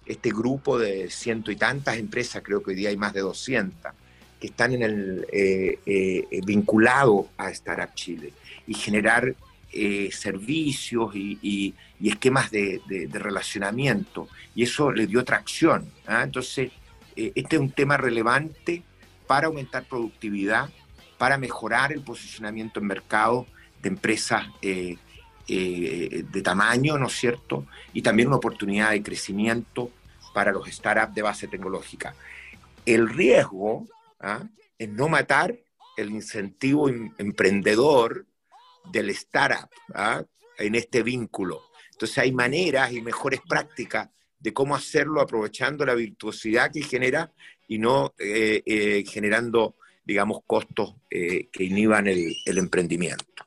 este 0.06 0.30
grupo 0.30 0.78
de 0.78 1.10
ciento 1.10 1.50
y 1.50 1.56
tantas 1.56 1.96
empresas, 1.96 2.42
creo 2.44 2.62
que 2.62 2.70
hoy 2.70 2.76
día 2.76 2.88
hay 2.88 2.96
más 2.96 3.12
de 3.12 3.20
200, 3.20 3.92
que 4.40 4.48
están 4.48 4.72
en 4.72 4.82
el, 4.82 5.26
eh, 5.32 5.78
eh, 5.86 6.40
vinculados 6.44 7.26
a 7.36 7.50
Startup 7.50 7.94
Chile 7.94 8.32
y 8.66 8.74
generar 8.74 9.34
eh, 9.72 10.10
servicios 10.12 11.14
y, 11.14 11.74
esquemas 12.02 12.50
de, 12.50 12.80
relacionamiento. 13.12 14.28
Y 14.56 14.64
eso 14.64 14.90
le 14.90 15.06
dio 15.06 15.24
tracción. 15.24 15.88
¿ah? 16.06 16.24
Entonces, 16.24 16.72
este 17.14 17.56
es 17.56 17.60
un 17.60 17.70
tema 17.70 17.96
relevante 17.96 18.82
para 19.28 19.46
aumentar 19.46 19.84
productividad, 19.84 20.68
para 21.16 21.38
mejorar 21.38 21.92
el 21.92 22.02
posicionamiento 22.02 22.80
en 22.80 22.86
mercado 22.86 23.46
de 23.80 23.90
empresas 23.90 24.46
de 25.52 26.42
tamaño, 26.42 26.98
¿no 26.98 27.06
es 27.06 27.12
cierto? 27.12 27.66
Y 27.92 28.02
también 28.02 28.28
una 28.28 28.38
oportunidad 28.38 28.90
de 28.90 29.02
crecimiento 29.02 29.90
para 30.32 30.52
los 30.52 30.68
startups 30.68 31.14
de 31.14 31.22
base 31.22 31.48
tecnológica. 31.48 32.14
El 32.84 33.08
riesgo 33.08 33.86
¿ah? 34.20 34.42
es 34.78 34.88
no 34.88 35.08
matar 35.08 35.56
el 35.96 36.10
incentivo 36.10 36.88
emprendedor 36.88 38.26
del 38.90 39.10
startup 39.10 39.68
¿ah? 39.94 40.24
en 40.58 40.74
este 40.74 41.02
vínculo. 41.02 41.62
Entonces 41.92 42.18
hay 42.18 42.32
maneras 42.32 42.92
y 42.92 43.00
mejores 43.00 43.40
prácticas 43.48 44.08
de 44.38 44.52
cómo 44.52 44.74
hacerlo 44.74 45.20
aprovechando 45.20 45.86
la 45.86 45.94
virtuosidad 45.94 46.72
que 46.72 46.82
genera 46.82 47.30
y 47.68 47.78
no 47.78 48.12
eh, 48.18 48.62
eh, 48.66 49.04
generando, 49.06 49.76
digamos, 50.04 50.40
costos 50.46 50.96
eh, 51.10 51.48
que 51.52 51.64
inhiban 51.64 52.08
el, 52.08 52.34
el, 52.44 52.58
emprendimiento. 52.58 53.46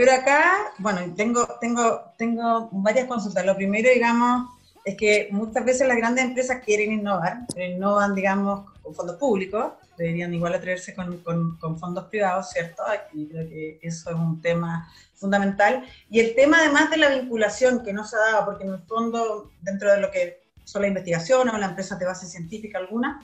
Pero 0.00 0.12
acá, 0.14 0.72
bueno, 0.78 1.12
tengo, 1.14 1.46
tengo, 1.60 2.14
tengo 2.16 2.70
varias 2.72 3.06
consultas. 3.06 3.44
Lo 3.44 3.54
primero, 3.54 3.90
digamos, 3.90 4.48
es 4.82 4.96
que 4.96 5.28
muchas 5.30 5.62
veces 5.62 5.86
las 5.86 5.98
grandes 5.98 6.24
empresas 6.24 6.64
quieren 6.64 6.92
innovar, 6.92 7.40
pero 7.54 7.70
innovan, 7.70 8.14
digamos, 8.14 8.70
con 8.82 8.94
fondos 8.94 9.16
públicos, 9.16 9.74
deberían 9.98 10.32
igual 10.32 10.54
atreverse 10.54 10.94
con, 10.94 11.18
con, 11.18 11.78
fondos 11.78 12.06
privados, 12.06 12.48
¿cierto? 12.48 12.82
Aquí 12.86 13.28
creo 13.30 13.46
que 13.46 13.78
eso 13.82 14.08
es 14.08 14.16
un 14.16 14.40
tema 14.40 14.90
fundamental. 15.16 15.84
Y 16.08 16.20
el 16.20 16.34
tema 16.34 16.60
además 16.60 16.88
de 16.88 16.96
la 16.96 17.10
vinculación 17.10 17.84
que 17.84 17.92
no 17.92 18.02
se 18.06 18.16
ha 18.16 18.20
dado, 18.20 18.46
porque 18.46 18.64
en 18.64 18.72
el 18.72 18.82
fondo, 18.84 19.50
dentro 19.60 19.92
de 19.92 20.00
lo 20.00 20.10
que 20.10 20.40
son 20.64 20.80
las 20.80 20.88
investigaciones 20.88 21.52
o 21.52 21.58
las 21.58 21.68
empresas 21.68 21.98
de 21.98 22.06
base 22.06 22.26
científica 22.26 22.78
alguna, 22.78 23.22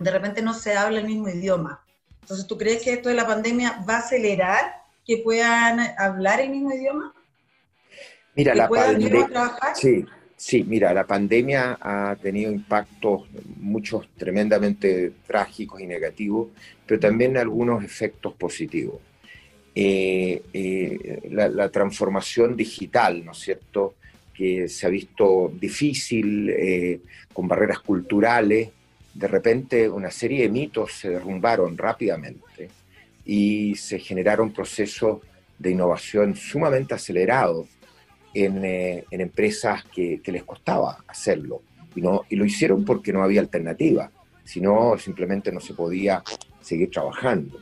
de 0.00 0.10
repente 0.10 0.42
no 0.42 0.52
se 0.52 0.76
habla 0.76 0.98
el 0.98 1.06
mismo 1.06 1.28
idioma. 1.28 1.80
Entonces, 2.22 2.48
¿tú 2.48 2.58
crees 2.58 2.82
que 2.82 2.94
esto 2.94 3.08
de 3.08 3.14
la 3.14 3.24
pandemia 3.28 3.84
va 3.88 3.98
a 3.98 3.98
acelerar 3.98 4.81
que 5.06 5.18
puedan 5.18 5.80
hablar 5.98 6.40
el 6.40 6.50
mismo 6.50 6.72
idioma? 6.72 7.14
Mira, 8.34 8.54
la 8.54 8.68
pandemia... 8.68 9.28
Sí, 9.74 10.04
Sí, 10.44 10.64
mira, 10.64 10.92
la 10.92 11.06
pandemia 11.06 11.78
ha 11.80 12.16
tenido 12.20 12.50
impactos, 12.50 13.28
muchos 13.60 14.08
tremendamente 14.16 15.12
trágicos 15.24 15.80
y 15.80 15.86
negativos, 15.86 16.48
pero 16.84 16.98
también 16.98 17.36
algunos 17.36 17.84
efectos 17.84 18.34
positivos. 18.34 18.96
Eh, 19.72 20.42
eh, 20.52 21.20
la, 21.30 21.68
transformación 21.68 22.56
digital, 22.56 23.24
¿no 23.24 23.30
es 23.30 23.38
cierto?, 23.38 23.94
que 24.34 24.66
se 24.68 24.84
ha 24.84 24.90
visto 24.90 25.52
difícil, 25.60 26.50
eh, 26.50 27.00
con 27.32 27.46
barreras 27.46 27.78
culturales, 27.78 28.68
de 29.14 29.28
repente 29.28 29.88
una 29.88 30.10
serie 30.10 30.42
de 30.42 30.48
mitos 30.48 30.92
se 30.94 31.10
derrumbaron 31.10 31.78
rápidamente 31.78 32.68
y 33.24 33.74
se 33.76 33.98
generaron 33.98 34.52
procesos 34.52 35.20
de 35.58 35.70
innovación 35.70 36.34
sumamente 36.34 36.94
acelerados 36.94 37.68
eh, 38.34 39.04
en, 39.10 39.20
empresas 39.20 39.84
que, 39.84 40.20
les 40.24 40.44
costaba 40.44 41.04
hacerlo. 41.06 41.62
Y, 41.94 42.00
no, 42.00 42.22
y 42.28 42.36
lo 42.36 42.44
hicieron 42.44 42.84
porque 42.84 43.12
no 43.12 43.22
había 43.22 43.40
alternativa, 43.40 44.10
sino 44.44 44.96
simplemente 44.98 45.52
no 45.52 45.60
se 45.60 45.74
podía 45.74 46.22
seguir 46.60 46.90
trabajando. 46.90 47.60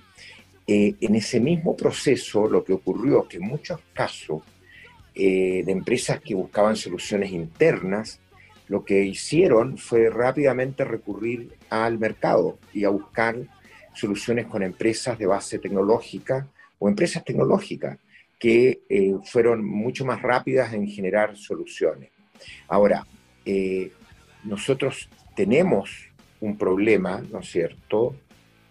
Eh, 0.66 0.94
en 1.00 1.14
ese 1.16 1.40
mismo 1.40 1.76
proceso 1.76 2.48
lo 2.48 2.62
que 2.62 2.72
ocurrió 2.72 3.22
es 3.22 3.28
que 3.28 3.36
en 3.38 3.42
muchos 3.42 3.80
casos 3.92 4.42
eh, 5.14 5.62
de 5.64 5.72
empresas 5.72 6.20
que 6.20 6.34
buscaban 6.34 6.76
soluciones 6.76 7.32
internas, 7.32 8.20
lo 8.68 8.84
que 8.84 9.02
hicieron 9.02 9.76
fue 9.76 10.08
rápidamente 10.08 10.84
recurrir 10.84 11.56
al 11.70 11.98
mercado 11.98 12.58
y 12.72 12.84
a 12.84 12.90
buscar 12.90 13.36
soluciones 14.00 14.46
con 14.46 14.62
empresas 14.62 15.18
de 15.18 15.26
base 15.26 15.58
tecnológica 15.58 16.46
o 16.78 16.88
empresas 16.88 17.24
tecnológicas 17.24 17.98
que 18.38 18.80
eh, 18.88 19.14
fueron 19.24 19.64
mucho 19.64 20.04
más 20.04 20.22
rápidas 20.22 20.72
en 20.72 20.88
generar 20.88 21.36
soluciones. 21.36 22.08
Ahora, 22.68 23.06
eh, 23.44 23.92
nosotros 24.44 25.08
tenemos 25.36 25.90
un 26.40 26.56
problema, 26.56 27.22
¿no 27.30 27.40
es 27.40 27.50
cierto?, 27.50 28.16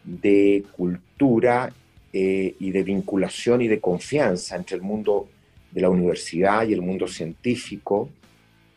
de 0.04 0.64
cultura 0.76 1.72
eh, 2.12 2.56
y 2.60 2.72
de 2.72 2.84
vinculación 2.84 3.62
y 3.62 3.68
de 3.68 3.80
confianza 3.80 4.56
entre 4.56 4.76
el 4.78 4.82
mundo 4.82 5.30
de 5.72 5.82
la 5.82 5.90
universidad 5.90 6.68
y 6.68 6.74
el 6.74 6.82
mundo 6.82 7.08
científico 7.08 8.10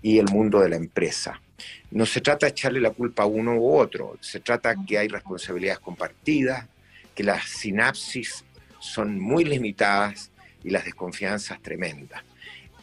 y 0.03 0.19
el 0.19 0.27
mundo 0.27 0.61
de 0.61 0.69
la 0.69 0.77
empresa. 0.77 1.41
No 1.91 2.07
se 2.07 2.21
trata 2.21 2.47
de 2.47 2.51
echarle 2.51 2.81
la 2.81 2.91
culpa 2.91 3.25
a 3.25 3.27
uno 3.27 3.57
u 3.57 3.77
otro, 3.77 4.17
se 4.21 4.41
trata 4.41 4.75
que 4.87 4.99
hay 4.99 5.09
responsabilidades 5.09 5.81
compartidas, 5.81 6.67
que 7.15 7.23
las 7.23 7.45
sinapsis 7.45 8.45
son 8.79 9.21
muy 9.21 9.45
limitadas 9.45 10.31
y 10.65 10.71
las 10.71 10.85
desconfianzas 10.85 11.61
tremendas. 11.61 12.23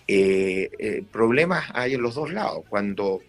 Eh, 0.08 0.70
eh, 0.80 1.04
problemas 1.12 1.70
hay 1.74 1.94
en 1.94 2.02
los 2.02 2.16
dos 2.16 2.32
lados. 2.32 2.64
Cuando 2.68 3.22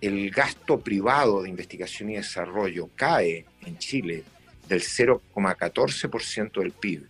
el 0.00 0.30
gasto 0.30 0.80
privado 0.80 1.42
de 1.42 1.48
investigación 1.48 2.10
y 2.10 2.16
desarrollo 2.16 2.90
cae 2.94 3.46
en 3.64 3.78
Chile 3.78 4.22
del 4.68 4.80
0,14% 4.80 6.60
del 6.60 6.72
PIB 6.72 7.06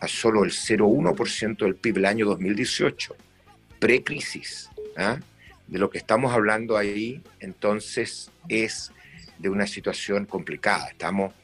a 0.00 0.08
solo 0.08 0.44
el 0.44 0.50
0,1% 0.50 1.58
del 1.58 1.76
PIB 1.76 1.96
el 1.98 2.04
año 2.04 2.26
2018, 2.26 3.16
precrisis, 3.78 4.68
¿ah? 4.96 5.18
De 5.66 5.78
lo 5.78 5.90
que 5.90 5.98
estamos 5.98 6.32
hablando 6.32 6.76
ahí, 6.76 7.22
entonces 7.40 8.30
es 8.48 8.92
de 9.38 9.48
una 9.48 9.66
situación 9.66 10.26
complicada. 10.26 10.88
Estamos 10.88 11.34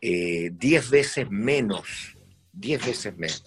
10 0.00 0.52
eh, 0.62 0.88
veces 0.90 1.30
menos, 1.30 2.16
10 2.52 2.86
veces 2.86 3.16
menos 3.16 3.44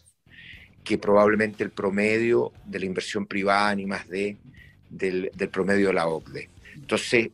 que 0.83 0.97
probablemente 0.97 1.63
el 1.63 1.69
promedio 1.69 2.51
de 2.65 2.79
la 2.79 2.85
inversión 2.85 3.25
privada 3.25 3.75
ni 3.75 3.85
más 3.85 4.07
de 4.07 4.37
del, 4.89 5.31
promedio 5.51 5.87
de 5.87 5.93
la 5.93 6.07
OCDE. 6.07 6.49
Entonces, 6.75 7.29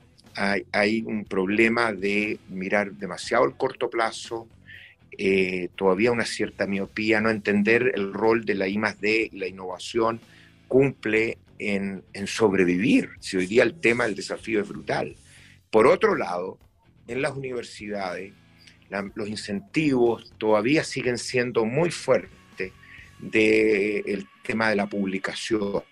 hay, 0.71 1.01
un 1.01 1.25
problema 1.25 1.91
de 1.91 2.39
mirar 2.49 2.91
demasiado 2.91 3.45
el 3.45 3.55
corto 3.55 3.89
plazo, 3.89 4.47
eh, 5.17 5.69
todavía 5.75 6.11
una 6.11 6.25
cierta 6.25 6.67
miopía, 6.67 7.19
no 7.19 7.31
entender 7.31 7.91
el 7.95 8.13
rol 8.13 8.45
de 8.45 8.53
la 8.53 8.67
I 8.67 8.77
más 8.77 9.01
D 9.01 9.29
y 9.31 9.39
la 9.39 9.47
innovación 9.47 10.19
cumple 10.67 11.39
en, 11.59 12.03
sobrevivir. 12.25 13.11
Si 13.19 13.37
hoy 13.37 13.47
día 13.47 13.63
el 13.63 13.79
tema 13.79 14.05
del 14.05 14.15
desafío 14.15 14.61
es 14.61 14.67
brutal. 14.67 15.15
Por 15.69 15.87
otro 15.87 16.15
lado, 16.15 16.57
en 17.07 17.21
las 17.21 17.35
universidades, 17.35 18.33
los 19.15 19.27
incentivos 19.27 20.33
todavía 20.37 20.83
siguen 20.83 21.17
siendo 21.17 21.65
muy 21.65 21.91
fuertes 21.91 22.71
del 23.19 24.27
tema 24.43 24.69
de 24.69 24.75
la 24.75 24.87
publicación 24.87 25.83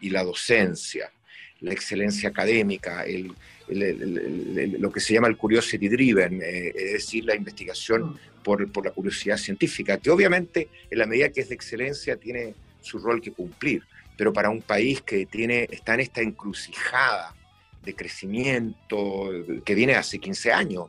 y 0.00 0.10
la 0.10 0.24
docencia, 0.24 1.12
la 1.60 1.72
excelencia 1.72 2.28
académica, 2.28 3.04
el, 3.04 3.32
lo 3.68 4.90
que 4.90 5.00
se 5.00 5.14
llama 5.14 5.28
el 5.28 5.36
curiosity 5.36 5.88
driven, 5.88 6.42
eh, 6.42 6.72
es 6.74 6.92
decir, 6.92 7.24
la 7.24 7.36
investigación 7.36 8.18
por, 8.42 8.70
por, 8.72 8.84
la 8.84 8.90
curiosidad 8.90 9.36
científica, 9.36 9.98
que 9.98 10.10
obviamente 10.10 10.68
en 10.90 10.98
la 10.98 11.06
medida 11.06 11.28
que 11.30 11.40
es 11.40 11.48
de 11.48 11.54
excelencia 11.54 12.16
tiene 12.16 12.54
su 12.80 12.98
rol 12.98 13.22
que 13.22 13.30
cumplir, 13.30 13.82
pero 14.22 14.32
para 14.32 14.50
un 14.50 14.62
país 14.62 15.02
que 15.02 15.26
tiene, 15.26 15.66
está 15.68 15.94
en 15.94 16.00
esta 16.00 16.20
encrucijada 16.20 17.34
de 17.82 17.92
crecimiento 17.92 19.32
que 19.64 19.74
viene 19.74 19.96
hace 19.96 20.20
15 20.20 20.52
años, 20.52 20.86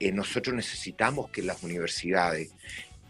eh, 0.00 0.10
nosotros 0.10 0.56
necesitamos 0.56 1.28
que 1.28 1.42
las 1.42 1.62
universidades 1.62 2.54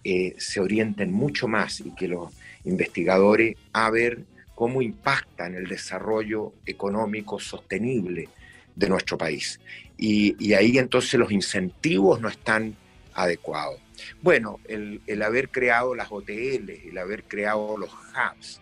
eh, 0.02 0.35
se 0.37 0.59
orienten 0.59 1.12
mucho 1.12 1.47
más 1.47 1.78
y 1.78 1.95
que 1.95 2.09
los 2.09 2.33
investigadores 2.64 3.54
a 3.73 3.88
ver 3.90 4.25
cómo 4.57 4.83
impactan 4.83 5.54
el 5.54 5.69
desarrollo 5.69 6.54
económico 6.66 7.38
sostenible 7.38 8.31
de 8.75 8.88
nuestro 8.88 9.16
país. 9.16 9.61
Y, 9.97 10.54
ahí 10.54 10.76
entonces 10.76 11.14
los 11.21 11.31
incentivos 11.31 12.21
no 12.21 12.28
están 12.28 12.75
adecuados. 13.14 13.78
Bueno, 14.23 14.59
el, 14.66 15.23
haber 15.23 15.50
creado 15.50 15.95
las 15.95 16.11
OTL, 16.11 16.69
el 16.69 16.99
haber 16.99 17.23
creado 17.23 17.76
los 17.78 17.92
hubs, 17.92 18.61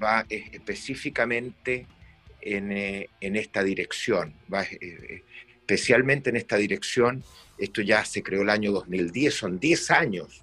va 0.00 0.26
específicamente 0.28 1.86
en, 2.40 2.72
eh, 2.72 3.08
en 3.20 3.36
esta 3.36 3.62
dirección, 3.62 4.34
va 4.52 4.62
eh, 4.62 5.22
especialmente 5.48 6.30
en 6.30 6.36
esta 6.36 6.56
dirección. 6.56 7.22
Esto 7.58 7.80
ya 7.82 8.04
se 8.04 8.22
creó 8.22 8.42
el 8.42 8.50
año 8.50 8.72
2010, 8.72 9.34
son 9.34 9.60
10 9.60 9.90
años 9.92 10.42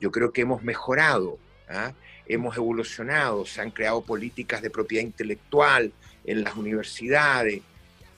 Yo 0.00 0.12
creo 0.12 0.32
que 0.32 0.42
hemos 0.42 0.62
mejorado, 0.62 1.38
¿ah? 1.68 1.92
hemos 2.26 2.56
evolucionado, 2.56 3.44
se 3.44 3.60
han 3.60 3.70
creado 3.70 4.02
políticas 4.02 4.62
de 4.62 4.70
propiedad 4.70 5.04
intelectual 5.04 5.92
en 6.24 6.44
las 6.44 6.54
universidades, 6.54 7.60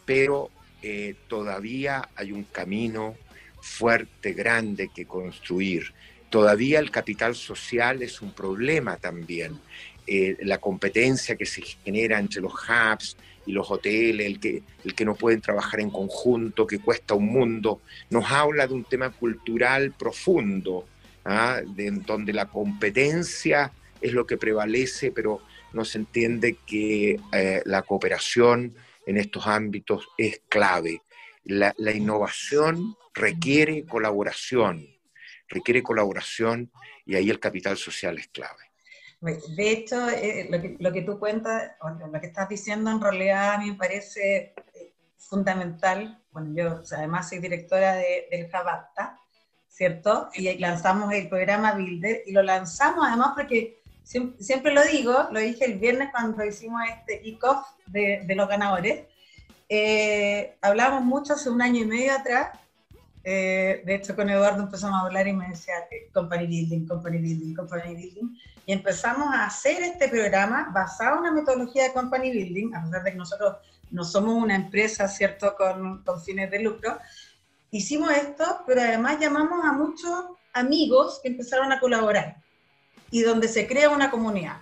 pero 0.05 0.51
eh, 0.83 1.15
todavía 1.29 2.09
hay 2.15 2.33
un 2.33 2.45
camino 2.45 3.17
fuerte, 3.61 4.33
grande 4.33 4.91
que 4.95 5.07
construir. 5.07 5.95
Todavía 6.29 6.79
el 6.79 6.91
capital 6.91 7.35
social 7.35 8.03
es 8.03 8.21
un 8.21 8.33
problema 8.33 8.97
también. 8.97 9.61
Eh, 10.06 10.37
la 10.42 10.59
competencia 10.59 11.37
que 11.37 11.47
se 11.47 11.62
genera 11.62 12.18
entre 12.18 12.40
los 12.40 12.52
hubs 12.52 13.16
y 13.47 13.52
los 13.52 13.71
hoteles, 13.71 14.26
el 14.26 14.40
que, 14.40 14.62
el 14.85 14.94
que 14.94 15.04
no 15.04 15.14
pueden 15.14 15.40
trabajar 15.40 15.80
en 15.80 15.90
conjunto, 15.90 16.66
que 16.66 16.80
cuesta 16.80 17.14
un 17.14 17.26
mundo, 17.26 17.80
nos 18.11 18.30
habla 18.30 18.66
de 18.66 18.75
un 18.75 18.85
tema 18.85 19.11
cultural 19.11 19.92
profundo, 19.92 20.87
¿ah? 21.25 21.61
de, 21.64 21.90
donde 21.90 22.32
la 22.32 22.47
competencia 22.47 23.73
es 24.00 24.12
lo 24.12 24.26
que 24.26 24.37
prevalece, 24.37 25.12
pero 25.12 25.40
no 25.73 25.85
se 25.85 25.99
entiende 25.99 26.56
que 26.66 27.21
eh, 27.32 27.62
la 27.64 27.82
cooperación 27.82 28.75
en 29.06 29.16
estos 29.16 29.47
ámbitos 29.47 30.09
es 30.18 30.40
clave. 30.49 31.02
La, 31.44 31.75
innovación 31.92 32.97
requiere 33.14 33.85
colaboración, 33.85 34.87
requiere 35.49 35.82
colaboración 35.82 36.71
y 37.04 37.16
ahí 37.16 37.30
el 37.30 37.40
capital 37.40 37.76
social 37.76 38.18
es 38.18 38.28
clave. 38.28 38.72
De 39.23 39.71
hecho, 39.71 40.09
eh, 40.11 40.49
lo, 40.81 40.93
que, 40.93 41.02
tú 41.02 41.21
cuentas, 41.21 41.73
lo 41.81 42.21
que 42.21 42.26
estás 42.26 42.49
diciendo 42.49 42.91
en 42.91 43.00
realidad 43.00 43.55
a 43.55 43.59
mí 43.59 43.71
me 43.71 43.76
parece 43.76 44.52
eh, 44.75 44.95
fundamental. 45.17 46.21
Bueno, 46.33 46.52
yo 46.52 46.83
además 46.97 47.29
soy 47.29 47.38
directora 47.38 47.95
del 47.95 48.50
Javapta, 48.50 49.21
¿cierto? 49.69 50.29
Y 50.35 50.59
lanzamos 50.59 51.12
el 51.12 51.29
programa 51.29 51.75
Builder 51.75 52.23
y 52.26 52.33
lo 52.33 52.43
lanzamos 52.43 53.07
además 53.07 53.31
porque 53.37 53.81
siempre, 54.02 54.75
lo 54.75 54.83
digo, 54.83 55.29
lo 55.31 55.38
dije 55.38 55.67
el 55.67 55.79
viernes 55.79 56.09
cuando 56.11 56.45
hicimos 56.45 56.83
este 56.91 57.21
kick-off 57.21 57.64
de, 57.87 58.26
los 58.35 58.49
ganadores, 58.49 59.07
eh, 59.69 60.57
hablábamos 60.62 61.05
mucho 61.05 61.35
hace 61.35 61.49
un 61.49 61.62
año 61.62 61.83
y 61.83 61.87
medio 61.87 62.12
atrás, 62.12 62.59
eh, 63.25 63.83
de 63.85 63.95
hecho 63.95 64.17
con 64.17 64.29
Eduardo 64.29 64.62
empezamos 64.62 65.00
a 65.00 65.07
hablar 65.07 65.29
y 65.29 65.33
me 65.33 65.49
decía 65.49 65.75
company 66.12 66.47
building, 66.47 66.87
company 66.87 67.19
building, 67.19 67.55
company 67.55 67.95
building, 67.95 68.37
y 68.67 68.73
empezamos 68.73 69.35
a 69.35 69.47
hacer 69.47 69.83
este 69.83 70.09
programa 70.09 70.71
basado 70.73 71.14
en 71.14 71.21
una 71.21 71.33
metodología 71.33 71.85
de 71.85 71.93
company 71.93 72.31
building, 72.31 72.75
a 72.75 72.83
pesar 72.83 73.02
de 73.05 73.12
que 73.12 73.19
nosotros 73.19 73.57
no 73.91 74.05
somos 74.05 74.43
una 74.43 74.57
empresa, 74.57 75.07
¿cierto?, 75.09 75.55
con, 75.57 76.02
con 76.02 76.21
fines 76.23 76.50
de 76.50 76.61
lucro, 76.61 76.99
hicimos 77.71 78.11
esto, 78.11 78.62
pero 78.67 78.81
además 78.81 79.19
llamamos 79.21 79.64
a 79.64 79.73
muchos 79.73 80.25
amigos 80.52 81.21
que 81.23 81.29
empezaron 81.29 81.73
a 81.73 81.81
colaborar 81.81 82.37
y 83.11 83.23
donde 83.23 83.49
se 83.49 83.67
crea 83.67 83.91
una 83.91 84.11
comunidad. 84.11 84.57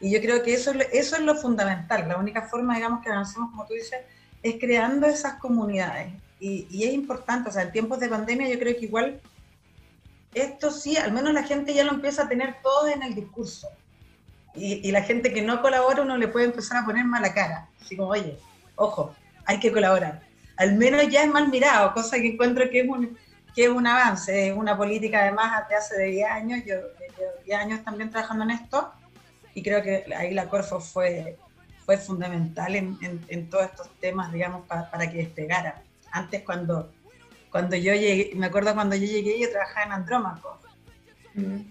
Y 0.00 0.10
yo 0.10 0.20
creo 0.20 0.42
que 0.42 0.54
eso, 0.54 0.72
eso 0.92 1.16
es 1.16 1.22
lo 1.22 1.34
fundamental. 1.36 2.08
La 2.08 2.16
única 2.16 2.48
forma, 2.48 2.74
digamos, 2.74 3.02
que 3.02 3.10
avancemos, 3.10 3.50
como 3.50 3.66
tú 3.66 3.74
dices, 3.74 4.00
es 4.42 4.56
creando 4.58 5.06
esas 5.06 5.34
comunidades. 5.34 6.12
Y, 6.40 6.66
y, 6.70 6.84
es 6.84 6.94
importante, 6.94 7.50
o 7.50 7.52
sea, 7.52 7.62
en 7.62 7.72
tiempos 7.72 8.00
de 8.00 8.08
pandemia 8.08 8.48
yo 8.48 8.58
creo 8.58 8.74
que 8.74 8.86
igual 8.86 9.20
esto 10.34 10.70
sí, 10.70 10.96
al 10.96 11.12
menos 11.12 11.34
la 11.34 11.42
gente 11.42 11.74
ya 11.74 11.84
lo 11.84 11.92
empieza 11.92 12.22
a 12.22 12.28
tener 12.28 12.56
todo 12.62 12.88
en 12.88 13.02
el 13.02 13.14
discurso. 13.14 13.68
Y, 14.54 14.88
y 14.88 14.90
la 14.90 15.02
gente 15.02 15.32
que 15.32 15.42
no 15.42 15.60
colabora 15.60 16.02
uno 16.02 16.16
le 16.16 16.28
puede 16.28 16.46
empezar 16.46 16.78
a 16.78 16.84
poner 16.84 17.04
mala 17.04 17.34
cara. 17.34 17.68
Así 17.80 17.96
como, 17.96 18.10
oye, 18.10 18.38
ojo, 18.76 19.14
hay 19.44 19.60
que 19.60 19.70
colaborar. 19.70 20.22
Al 20.56 20.76
menos 20.76 21.08
ya 21.08 21.22
es 21.24 21.28
mal 21.30 21.48
mirado, 21.48 21.92
cosa 21.92 22.16
que 22.16 22.28
encuentro 22.28 22.68
que 22.70 22.80
es 22.80 22.88
un, 22.88 23.16
que 23.54 23.64
es 23.64 23.70
un 23.70 23.86
avance, 23.86 24.48
es 24.48 24.56
una 24.56 24.76
política 24.76 25.22
además 25.22 25.68
de 25.68 25.74
hace 25.74 25.96
de 25.96 26.06
10 26.06 26.30
años, 26.30 26.60
yo 26.66 26.74
llevo 26.74 27.32
10 27.44 27.58
años 27.58 27.84
también 27.84 28.10
trabajando 28.10 28.44
en 28.44 28.50
esto 28.50 28.92
y 29.54 29.62
creo 29.62 29.82
que 29.82 30.04
ahí 30.16 30.32
la 30.34 30.48
Corfo 30.48 30.80
fue, 30.80 31.36
fue 31.84 31.96
fundamental 31.98 32.76
en, 32.76 32.98
en, 33.28 33.50
todos 33.50 33.64
estos 33.64 33.88
temas, 34.00 34.32
digamos, 34.32 34.66
para 34.66 35.10
que 35.10 35.18
despegara. 35.18 35.82
Antes 36.12 36.42
cuando, 36.42 36.92
cuando 37.50 37.76
yo 37.76 37.94
llegué, 37.94 38.32
me 38.34 38.46
acuerdo 38.46 38.74
cuando 38.74 38.96
yo 38.96 39.06
llegué, 39.06 39.38
yo 39.38 39.50
trabajaba 39.50 39.86
en 39.86 39.92
Andrómaco 39.92 40.58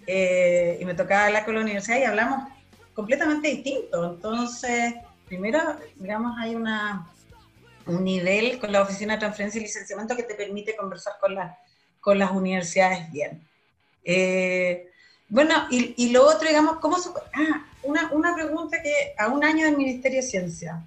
eh, 0.08 0.78
y 0.80 0.86
me 0.86 0.93
tocaba 0.93 1.25
hablar 1.25 1.45
con 1.45 1.56
la 1.56 1.62
universidad 1.62 1.99
y 1.99 2.04
hablamos 2.04 2.49
completamente 2.93 3.49
distinto. 3.49 4.13
Entonces, 4.13 4.95
primero, 5.28 5.60
digamos, 5.95 6.38
hay 6.39 6.56
una, 6.56 7.08
un 7.86 8.04
nivel 8.04 8.60
con 8.60 8.71
la 8.71 8.82
Oficina 8.82 9.13
de 9.13 9.19
Transferencia 9.19 9.60
y 9.60 9.63
Licenciamiento 9.63 10.15
que 10.15 10.23
te 10.23 10.36
permite 10.36 10.75
conversar 10.75 11.13
con 11.19 11.36
la 11.36 11.58
con 11.99 12.19
las 12.19 12.32
universidades 12.32 13.12
bien. 13.12 13.41
Eh, 14.04 14.89
bueno, 15.28 15.54
y, 15.69 16.10
lo 16.10 16.25
otro, 16.25 16.47
digamos, 16.47 16.78
¿cómo 16.78 16.97
se, 16.97 17.10
ah, 17.10 17.65
una, 17.84 18.12
una, 18.12 18.34
pregunta 18.34 18.82
que 18.82 19.13
a 19.17 19.28
un 19.28 19.43
año 19.43 19.65
del 19.65 19.78
Ministerio 19.78 20.21
de 20.21 20.28
Ciencia, 20.28 20.84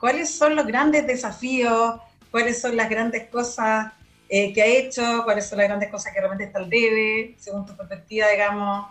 ¿cuáles 0.00 0.30
son 0.34 0.56
los 0.56 0.66
grandes 0.66 1.06
desafíos? 1.06 2.00
¿Cuáles 2.34 2.60
son 2.60 2.76
las 2.76 2.90
grandes 2.90 3.28
cosas 3.28 3.92
eh, 4.28 4.52
que 4.52 4.60
ha 4.60 4.66
hecho? 4.66 5.22
¿Cuáles 5.22 5.46
son 5.46 5.56
las 5.58 5.68
grandes 5.68 5.88
cosas 5.88 6.12
que 6.12 6.18
realmente 6.18 6.42
está 6.42 6.58
al 6.58 6.68
debe? 6.68 7.36
Según 7.38 7.64
tu 7.64 7.76
perspectiva, 7.76 8.28
digamos, 8.28 8.88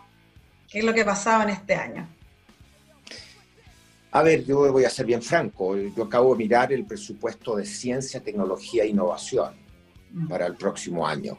¿qué 0.72 0.80
es 0.80 0.86
lo 0.86 0.94
que 0.94 1.02
ha 1.02 1.06
pasado 1.06 1.44
en 1.44 1.50
este 1.50 1.76
año? 1.76 2.08
A 4.12 4.24
ver, 4.24 4.46
yo 4.46 4.72
voy 4.72 4.86
a 4.86 4.90
ser 4.90 5.06
bien 5.06 5.22
franco. 5.22 5.76
Yo 5.76 6.06
acabo 6.06 6.32
de 6.32 6.38
mirar 6.38 6.72
el 6.72 6.86
presupuesto 6.86 7.58
de 7.58 7.66
ciencia, 7.66 8.22
tecnología 8.22 8.84
e 8.84 8.88
innovación 8.88 9.54
mm. 10.14 10.30
para 10.30 10.46
el 10.46 10.56
próximo 10.56 11.06
año 11.06 11.38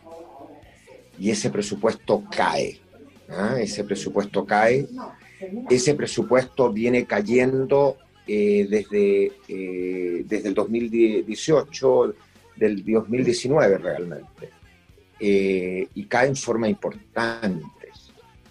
y 1.18 1.30
ese 1.30 1.48
presupuesto 1.48 2.22
cae. 2.30 2.82
¿ah? 3.30 3.56
Ese 3.58 3.82
presupuesto 3.82 4.44
cae. 4.44 4.86
Ese 5.70 5.94
presupuesto 5.94 6.70
viene 6.70 7.06
cayendo 7.06 7.96
eh, 8.26 8.66
desde, 8.68 9.32
eh, 9.48 10.24
desde 10.26 10.48
el 10.48 10.54
2018, 10.54 12.14
del 12.56 12.84
2019 12.84 13.78
realmente, 13.78 14.50
eh, 15.18 15.88
y 15.94 16.04
cae 16.04 16.28
en 16.28 16.36
forma 16.36 16.68
importante. 16.68 17.88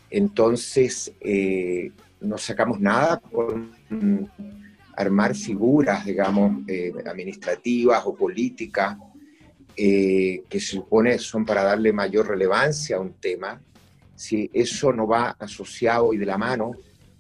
Entonces, 0.10 1.12
no 2.22 2.38
sacamos 2.38 2.80
nada 2.80 3.20
con 3.20 3.72
armar 4.96 5.34
figuras, 5.36 6.06
digamos, 6.06 6.64
administrativas 7.06 8.04
o 8.06 8.14
políticas 8.14 8.96
eh, 9.76 10.44
que 10.48 10.60
se 10.60 10.76
supone 10.76 11.18
son 11.18 11.46
para 11.46 11.64
darle 11.64 11.92
mayor 11.92 12.28
relevancia 12.28 12.98
a 12.98 13.00
un 13.00 13.14
tema, 13.14 13.60
si 14.16 14.48
eso 14.54 14.94
no 14.94 15.08
va 15.08 15.32
asociado 15.32 16.14
y 16.14 16.18
de 16.18 16.28
la 16.28 16.38
mano 16.38 16.74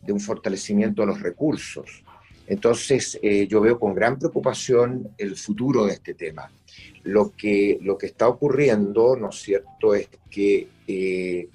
de 0.04 0.14
un 0.14 0.20
fortalecimiento 0.20 1.02
de 1.02 1.08
los 1.08 1.20
recursos. 1.20 2.04
Entonces, 2.48 3.20
eh, 3.22 3.48
yo 3.48 3.62
veo 3.62 3.80
con 3.80 3.94
gran 3.94 4.20
preocupación 4.20 5.10
el 5.18 5.36
futuro 5.36 5.86
de 5.86 5.94
este 5.94 6.14
tema. 6.14 6.52
Lo 7.04 7.32
que, 7.32 7.80
lo 7.82 7.98
que 7.98 8.08
está 8.08 8.28
ocurriendo, 8.28 9.16
¿no 9.16 9.30
es 9.30 9.36
cierto?, 9.36 9.96
es 9.96 10.10
que 10.30 10.68
eh, 10.88 11.48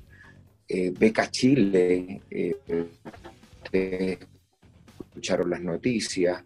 Beca 0.99 1.31
Chile, 1.31 2.21
escucharon 5.19 5.51
las 5.51 5.61
noticias, 5.61 6.43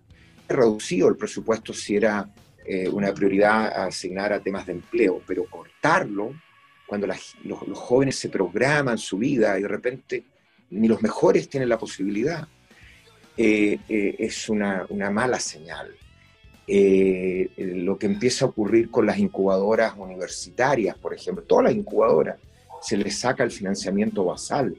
reducido 0.48 1.08
el 1.08 1.16
presupuesto 1.16 1.72
si 1.72 1.96
era 1.96 2.32
eh, 2.64 2.88
una 2.88 3.12
prioridad 3.12 3.86
asignar 3.86 4.32
a 4.32 4.40
temas 4.40 4.66
de 4.66 4.72
empleo, 4.72 5.20
pero 5.26 5.44
cortarlo 5.46 6.32
cuando 6.86 7.06
los, 7.06 7.34
jóvenes 7.74 8.16
se 8.16 8.28
programan 8.28 8.98
su 8.98 9.18
vida 9.18 9.58
y 9.58 9.62
de 9.62 9.68
repente 9.68 10.24
ni 10.70 10.86
los 10.86 11.02
mejores 11.02 11.48
tienen 11.48 11.68
la 11.68 11.78
posibilidad, 11.78 12.46
eh, 13.36 13.78
eh, 13.88 14.16
es 14.18 14.48
una, 14.48 14.86
una, 14.88 15.10
mala 15.10 15.40
señal. 15.40 15.88
lo 16.66 17.98
que 17.98 18.06
empieza 18.06 18.44
a 18.44 18.48
ocurrir 18.48 18.90
con 18.90 19.06
las 19.06 19.18
incubadoras 19.18 19.94
universitarias, 19.96 20.96
por 20.98 21.14
ejemplo, 21.14 21.44
todas 21.44 21.64
las 21.64 21.74
incubadoras, 21.74 22.38
se 22.80 22.96
les 22.96 23.18
saca 23.18 23.44
el 23.44 23.50
financiamiento 23.50 24.24
basal. 24.24 24.76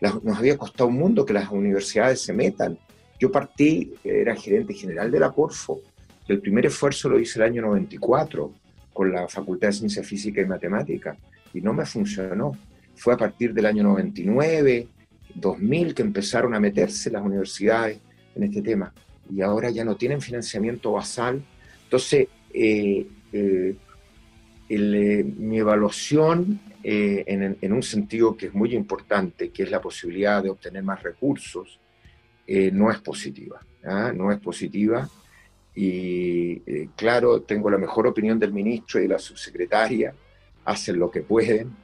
nos 0.00 0.38
había 0.38 0.56
costado 0.56 0.88
un 0.88 0.96
mundo 0.96 1.24
que 1.24 1.32
las 1.32 1.50
universidades 1.50 2.20
se 2.20 2.32
metan. 2.32 2.78
Yo 3.18 3.30
partí, 3.30 3.94
era 4.02 4.34
gerente 4.36 4.74
general 4.74 5.10
de 5.10 5.20
la 5.20 5.30
Corfo, 5.30 5.80
el 6.26 6.40
primer 6.40 6.66
esfuerzo 6.66 7.08
lo 7.08 7.18
hice 7.18 7.38
el 7.38 7.44
año 7.44 7.62
94 7.62 8.52
con 8.92 9.12
la 9.12 9.28
Facultad 9.28 9.68
de 9.68 9.74
Ciencia 9.74 10.02
Física 10.02 10.40
y 10.40 10.46
Matemática 10.46 11.16
y 11.52 11.60
no 11.60 11.74
me 11.74 11.84
funcionó. 11.84 12.52
Fue 12.96 13.12
a 13.12 13.16
partir 13.16 13.52
del 13.52 13.66
año 13.66 13.82
99, 13.82 14.88
2000 15.34 15.94
que 15.94 16.02
empezaron 16.02 16.54
a 16.54 16.60
meterse 16.60 17.10
las 17.10 17.22
universidades 17.22 17.98
en 18.34 18.42
este 18.42 18.62
tema 18.62 18.92
y 19.32 19.40
ahora 19.40 19.70
ya 19.70 19.84
no 19.84 19.96
tienen 19.96 20.20
financiamiento 20.20 20.92
basal. 20.92 21.42
Entonces, 21.84 22.28
eh, 22.52 23.06
eh, 23.32 23.76
eh, 24.68 25.24
mi 25.36 25.58
evaluación 25.58 26.60
en, 26.82 27.72
un 27.72 27.82
sentido 27.82 28.36
que 28.36 28.46
es 28.46 28.54
muy 28.54 28.74
importante, 28.74 29.48
que 29.48 29.62
es 29.62 29.70
la 29.70 29.80
posibilidad 29.80 30.42
de 30.42 30.50
obtener 30.50 30.82
más 30.82 31.02
recursos, 31.02 31.80
no 32.46 32.90
es 32.90 32.98
positiva. 32.98 33.60
¿ah? 33.84 34.12
No 34.14 34.30
es 34.30 34.38
positiva 34.38 35.08
y 35.74 36.60
claro, 36.94 37.40
tengo 37.40 37.70
la 37.70 37.78
mejor 37.78 38.06
opinión 38.06 38.38
del 38.38 38.52
ministro 38.52 39.00
y 39.00 39.08
la 39.08 39.18
subsecretaria, 39.18 40.14
hacen 40.66 40.98
lo 40.98 41.10
que 41.10 41.22
pueden, 41.22 41.74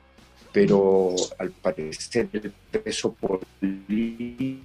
pero 0.52 1.14
al 1.38 1.50
parecer 1.50 2.28
el 2.32 2.52
peso 2.82 3.14
político 3.14 4.58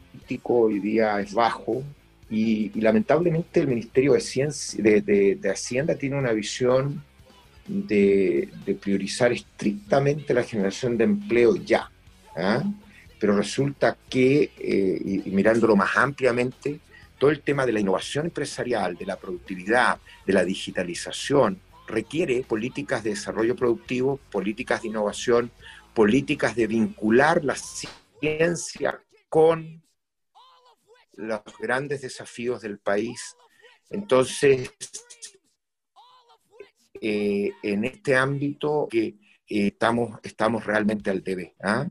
hoy 0.53 0.79
día 0.79 1.19
es 1.19 1.33
bajo 1.33 1.83
y, 2.29 2.71
lamentablemente 2.79 3.59
el 3.59 3.67
Ministerio 3.67 4.13
de, 4.13 4.21
Ciencia, 4.21 4.83
de, 4.83 5.39
Hacienda 5.51 5.95
tiene 5.95 6.17
una 6.17 6.31
visión 6.31 7.03
de, 7.67 8.49
priorizar 8.81 9.31
estrictamente 9.31 10.33
la 10.33 10.43
generación 10.43 10.97
de 10.97 11.03
empleo 11.03 11.55
ya. 11.55 11.91
¿ah? 12.35 12.63
Pero 13.19 13.37
resulta 13.37 13.95
que, 14.09 14.51
eh, 14.57 15.21
y, 15.25 15.29
mirándolo 15.29 15.75
más 15.75 15.95
ampliamente, 15.97 16.79
todo 17.17 17.29
el 17.29 17.41
tema 17.41 17.65
de 17.65 17.73
la 17.73 17.79
innovación 17.79 18.25
empresarial, 18.25 18.95
de 18.97 19.05
la 19.05 19.17
productividad, 19.17 19.99
de 20.25 20.33
la 20.33 20.43
digitalización, 20.43 21.59
requiere 21.87 22.43
políticas 22.43 23.03
de 23.03 23.11
desarrollo 23.11 23.55
productivo, 23.55 24.19
políticas 24.31 24.81
de 24.81 24.89
innovación, 24.89 25.51
políticas 25.95 26.55
de 26.55 26.67
vincular 26.67 27.43
la 27.43 27.55
ciencia 27.55 29.01
con 29.29 29.81
los 31.13 31.41
grandes 31.59 32.01
desafíos 32.01 32.61
del 32.61 32.77
país. 32.77 33.35
Entonces, 33.89 34.69
eh, 37.01 37.51
en 37.63 37.85
este 37.85 38.15
ámbito 38.15 38.87
que 38.91 39.05
eh, 39.47 39.67
estamos, 39.67 40.19
estamos 40.21 40.65
realmente 40.65 41.09
al 41.09 41.23
debe. 41.23 41.55
¿ah? 41.63 41.87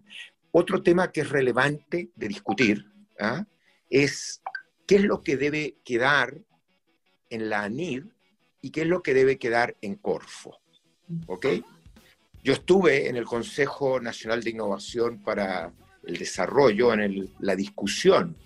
Otro 0.53 0.83
tema 0.83 1.11
que 1.11 1.23
es 1.23 1.31
relevante 1.31 2.11
de 2.15 2.29
discutir 2.29 2.85
¿ah? 3.19 3.47
es 3.89 4.43
qué 4.87 4.97
es 4.97 5.05
lo 5.05 5.23
que 5.23 5.37
debe 5.37 5.79
quedar 5.83 6.43
en 7.31 7.49
la 7.49 7.63
ANID 7.63 8.05
y 8.61 8.71
qué 8.71 8.83
es 8.83 8.87
lo 8.87 9.03
que 9.03 9.15
debe 9.15 9.39
quedar 9.39 9.77
en 9.81 9.97
Corfo. 9.97 10.59
¿Ok? 11.27 11.47
Yo 12.45 12.53
estuve 12.53 13.09
en 13.09 13.17
el 13.17 13.25
Consejo 13.25 13.99
Nacional 13.99 14.43
de 14.43 14.51
Innovación 14.51 15.23
para 15.23 15.73
el 16.07 16.19
Desarrollo, 16.19 16.93
en 16.93 17.31
la 17.39 17.57
discusión 17.57 18.37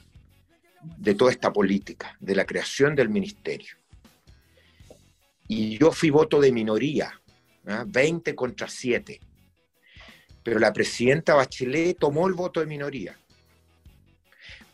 de 0.98 1.16
toda 1.16 1.32
esta 1.32 1.52
política, 1.52 2.16
de 2.20 2.36
la 2.36 2.46
creación 2.46 2.94
del 2.94 3.08
ministerio. 3.08 3.74
Y 5.48 5.76
yo 5.78 5.90
fui 5.90 6.10
voto 6.10 6.40
de 6.40 6.52
minoría, 6.52 7.20
20 7.64 8.36
contra 8.36 8.68
7. 8.68 9.18
Pero 10.44 10.60
la 10.60 10.72
presidenta 10.72 11.34
Bachelet 11.34 11.98
tomó 11.98 12.28
el 12.28 12.34
voto 12.34 12.60
de 12.60 12.66
minoría. 12.66 13.18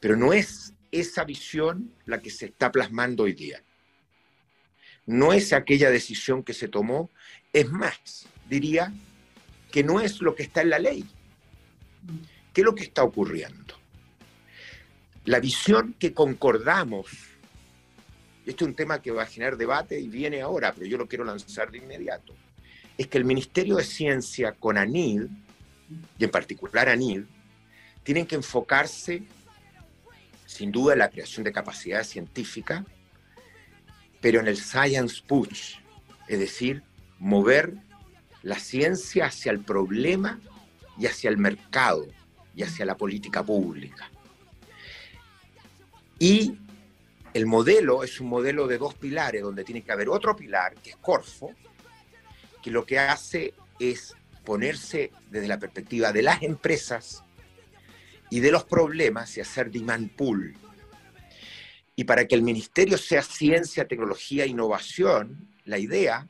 Pero 0.00 0.16
no 0.16 0.34
es 0.34 0.74
esa 0.92 1.24
visión 1.24 1.94
la 2.04 2.20
que 2.20 2.28
se 2.28 2.44
está 2.44 2.70
plasmando 2.70 3.22
hoy 3.22 3.32
día. 3.32 3.62
No 5.06 5.32
es 5.32 5.54
aquella 5.54 5.90
decisión 5.90 6.42
que 6.42 6.52
se 6.52 6.68
tomó, 6.68 7.08
es 7.54 7.70
más, 7.70 8.26
diría 8.50 8.92
que 9.74 9.82
no 9.82 10.00
es 10.00 10.20
lo 10.20 10.36
que 10.36 10.44
está 10.44 10.62
en 10.62 10.70
la 10.70 10.78
ley. 10.78 11.04
¿Qué 12.52 12.60
es 12.60 12.64
lo 12.64 12.76
que 12.76 12.84
está 12.84 13.02
ocurriendo? 13.02 13.74
La 15.24 15.40
visión 15.40 15.96
que 15.98 16.14
concordamos, 16.14 17.08
este 18.46 18.62
es 18.62 18.68
un 18.68 18.76
tema 18.76 19.02
que 19.02 19.10
va 19.10 19.24
a 19.24 19.26
generar 19.26 19.56
debate 19.56 19.98
y 19.98 20.06
viene 20.06 20.42
ahora, 20.42 20.72
pero 20.72 20.86
yo 20.86 20.96
lo 20.96 21.08
quiero 21.08 21.24
lanzar 21.24 21.72
de 21.72 21.78
inmediato, 21.78 22.36
es 22.96 23.08
que 23.08 23.18
el 23.18 23.24
Ministerio 23.24 23.74
de 23.74 23.82
Ciencia 23.82 24.52
con 24.52 24.78
ANIL, 24.78 25.28
y 26.20 26.22
en 26.22 26.30
particular 26.30 26.88
ANIL, 26.88 27.26
tienen 28.04 28.26
que 28.26 28.36
enfocarse 28.36 29.24
sin 30.46 30.70
duda 30.70 30.92
en 30.92 31.00
la 31.00 31.10
creación 31.10 31.42
de 31.42 31.50
capacidades 31.50 32.06
científicas, 32.06 32.84
pero 34.20 34.38
en 34.38 34.46
el 34.46 34.56
science 34.56 35.20
push, 35.26 35.78
es 36.28 36.38
decir, 36.38 36.84
mover 37.18 37.74
la 38.44 38.58
ciencia 38.58 39.26
hacia 39.26 39.50
el 39.50 39.60
problema 39.60 40.38
y 40.98 41.06
hacia 41.06 41.30
el 41.30 41.38
mercado 41.38 42.06
y 42.54 42.62
hacia 42.62 42.84
la 42.84 42.96
política 42.96 43.42
pública. 43.42 44.10
Y 46.18 46.58
el 47.32 47.46
modelo 47.46 48.04
es 48.04 48.20
un 48.20 48.28
modelo 48.28 48.66
de 48.66 48.78
dos 48.78 48.94
pilares, 48.94 49.42
donde 49.42 49.64
tiene 49.64 49.82
que 49.82 49.90
haber 49.90 50.10
otro 50.10 50.36
pilar, 50.36 50.74
que 50.74 50.90
es 50.90 50.96
Corfo, 50.96 51.52
que 52.62 52.70
lo 52.70 52.84
que 52.84 52.98
hace 52.98 53.54
es 53.80 54.14
ponerse 54.44 55.10
desde 55.30 55.48
la 55.48 55.58
perspectiva 55.58 56.12
de 56.12 56.22
las 56.22 56.42
empresas 56.42 57.24
y 58.30 58.40
de 58.40 58.52
los 58.52 58.64
problemas 58.64 59.36
y 59.38 59.40
hacer 59.40 59.70
demand 59.70 60.10
pool. 60.14 60.54
Y 61.96 62.04
para 62.04 62.26
que 62.26 62.34
el 62.34 62.42
ministerio 62.42 62.98
sea 62.98 63.22
ciencia, 63.22 63.88
tecnología 63.88 64.44
e 64.44 64.48
innovación, 64.48 65.48
la 65.64 65.78
idea 65.78 66.28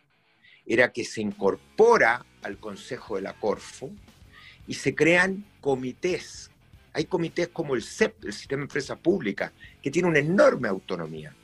era 0.67 0.93
que 0.93 1.05
se 1.05 1.21
incorpora 1.21 2.25
al 2.43 2.59
Consejo 2.59 3.17
de 3.17 3.23
la 3.23 3.35
Corfo 3.35 3.91
y 4.67 4.75
se 4.75 4.95
crean 4.95 5.45
comités. 5.61 6.51
Hay 6.93 7.05
comités 7.07 7.49
como 7.49 7.75
el 7.75 7.83
CEP, 7.83 8.25
el 8.25 8.33
Sistema 8.33 8.61
de 8.61 8.65
Empresa 8.65 8.97
Pública, 8.97 9.53
que 9.83 9.91
tiene 9.91 10.09
una 10.09 10.21
enorme 10.21 10.69
autonomía. 10.69 11.35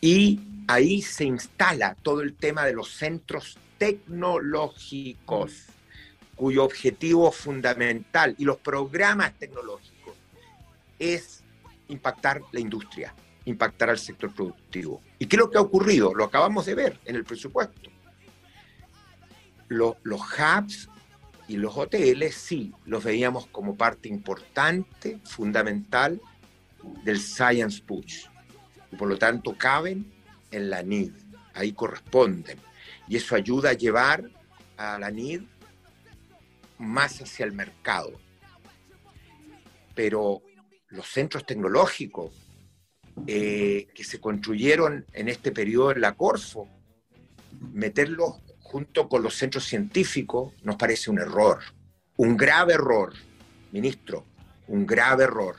Y 0.00 0.40
ahí 0.68 1.02
se 1.02 1.24
instala 1.24 1.96
todo 2.02 2.20
el 2.20 2.34
tema 2.34 2.64
de 2.64 2.72
los 2.72 2.90
centros 2.90 3.58
tecnológicos 3.78 5.66
cuyo 6.40 6.64
objetivo 6.64 7.30
fundamental 7.32 8.34
y 8.38 8.44
los 8.46 8.56
programas 8.56 9.34
tecnológicos 9.38 10.14
es 10.98 11.42
impactar 11.88 12.40
la 12.52 12.60
industria, 12.60 13.14
impactar 13.44 13.90
al 13.90 13.98
sector 13.98 14.32
productivo. 14.34 15.02
¿Y 15.18 15.26
qué 15.26 15.36
es 15.36 15.40
lo 15.40 15.50
que 15.50 15.58
ha 15.58 15.60
ocurrido? 15.60 16.14
Lo 16.14 16.24
acabamos 16.24 16.64
de 16.64 16.74
ver 16.74 16.98
en 17.04 17.16
el 17.16 17.24
presupuesto. 17.24 17.90
Los, 19.70 19.96
los 20.02 20.20
hubs 20.20 20.90
y 21.48 21.56
los 21.56 21.76
hoteles 21.76 22.34
sí, 22.34 22.72
los 22.84 23.02
veíamos 23.02 23.46
como 23.46 23.76
parte 23.76 24.08
importante, 24.08 25.18
fundamental 25.24 26.20
del 27.02 27.20
Science 27.20 27.82
Push. 27.82 28.26
Y 28.92 28.96
por 28.96 29.08
lo 29.08 29.16
tanto 29.16 29.56
caben 29.56 30.12
en 30.50 30.70
la 30.70 30.82
NID, 30.82 31.12
ahí 31.54 31.72
corresponden. 31.72 32.58
Y 33.08 33.16
eso 33.16 33.34
ayuda 33.34 33.70
a 33.70 33.74
llevar 33.74 34.30
a 34.76 34.98
la 34.98 35.10
NID 35.10 35.42
más 36.78 37.20
hacia 37.20 37.46
el 37.46 37.52
mercado. 37.52 38.12
Pero 39.94 40.42
los 40.88 41.06
centros 41.06 41.46
tecnológicos 41.46 42.32
eh, 43.26 43.88
que 43.94 44.04
se 44.04 44.20
construyeron 44.20 45.04
en 45.12 45.28
este 45.28 45.52
periodo 45.52 45.92
en 45.92 46.00
la 46.00 46.14
Corfo, 46.14 46.68
meterlos 47.72 48.36
junto 48.70 49.08
con 49.08 49.22
los 49.22 49.34
centros 49.34 49.64
científicos 49.64 50.52
nos 50.62 50.76
parece 50.76 51.10
un 51.10 51.18
error, 51.18 51.58
un 52.16 52.36
grave 52.36 52.74
error, 52.74 53.12
ministro, 53.72 54.24
un 54.68 54.86
grave 54.86 55.24
error. 55.24 55.56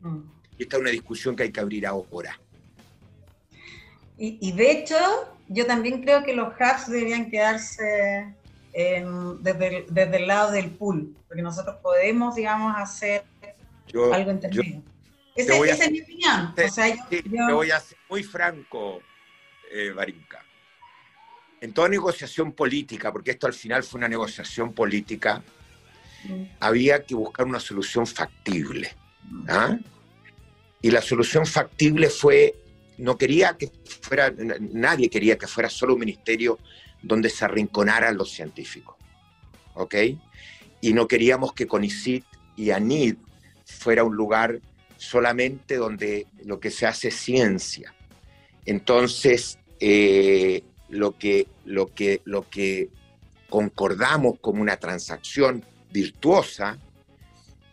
Mm. 0.00 0.18
Y 0.58 0.62
esta 0.64 0.76
es 0.76 0.80
una 0.80 0.90
discusión 0.90 1.36
que 1.36 1.44
hay 1.44 1.52
que 1.52 1.60
abrir 1.60 1.86
ahora. 1.86 2.40
Y, 4.18 4.38
y 4.40 4.52
de 4.52 4.72
hecho, 4.72 4.96
yo 5.48 5.66
también 5.66 6.02
creo 6.02 6.24
que 6.24 6.34
los 6.34 6.48
hubs 6.48 6.90
deberían 6.90 7.30
quedarse 7.30 8.34
desde, 8.72 10.16
el, 10.16 10.26
lado 10.26 10.50
del 10.50 10.70
pool, 10.70 11.14
porque 11.28 11.42
nosotros 11.42 11.76
podemos, 11.80 12.34
digamos, 12.34 12.74
hacer 12.76 13.22
algo 14.12 14.30
entendido. 14.32 14.82
esa, 15.36 15.54
es 15.84 15.90
mi 15.90 16.02
opinión. 16.02 16.54
yo, 17.24 17.54
voy 17.54 17.70
a 17.70 17.78
ser 17.80 17.98
muy 18.08 18.24
franco, 18.24 19.00
eh, 19.72 19.92
Barinca. 19.94 20.44
En 21.60 21.72
toda 21.72 21.88
negociación 21.88 22.52
política, 22.52 23.12
porque 23.12 23.32
esto 23.32 23.46
al 23.46 23.52
final 23.52 23.82
fue 23.82 23.98
una 23.98 24.08
negociación 24.08 24.72
política, 24.72 25.42
mm. 26.24 26.42
había 26.60 27.04
que 27.04 27.14
buscar 27.14 27.46
una 27.46 27.60
solución 27.60 28.06
factible. 28.06 28.94
¿ah? 29.48 29.78
Y 30.80 30.90
la 30.90 31.02
solución 31.02 31.46
factible 31.46 32.08
fue, 32.08 32.54
no 32.98 33.18
quería 33.18 33.56
que 33.58 33.70
fuera, 34.00 34.32
nadie 34.72 35.10
quería 35.10 35.36
que 35.36 35.46
fuera 35.46 35.68
solo 35.68 35.94
un 35.94 36.00
ministerio 36.00 36.58
donde 37.02 37.28
se 37.28 37.44
arrinconaran 37.44 38.16
los 38.16 38.30
científicos. 38.30 38.96
¿Ok? 39.74 39.94
Y 40.80 40.92
no 40.92 41.06
queríamos 41.06 41.52
que 41.52 41.66
CONICIT 41.66 42.24
y 42.56 42.70
ANID 42.70 43.16
fuera 43.64 44.04
un 44.04 44.16
lugar 44.16 44.60
solamente 44.96 45.76
donde 45.76 46.26
lo 46.44 46.60
que 46.60 46.70
se 46.70 46.86
hace 46.86 47.08
es 47.08 47.16
ciencia. 47.16 47.94
Entonces, 48.66 49.58
eh, 49.78 50.62
lo, 50.90 51.16
que, 51.16 51.46
lo, 51.64 51.94
que, 51.94 52.20
lo 52.24 52.48
que 52.48 52.90
concordamos 53.48 54.38
como 54.40 54.60
una 54.60 54.76
transacción 54.76 55.64
virtuosa 55.90 56.78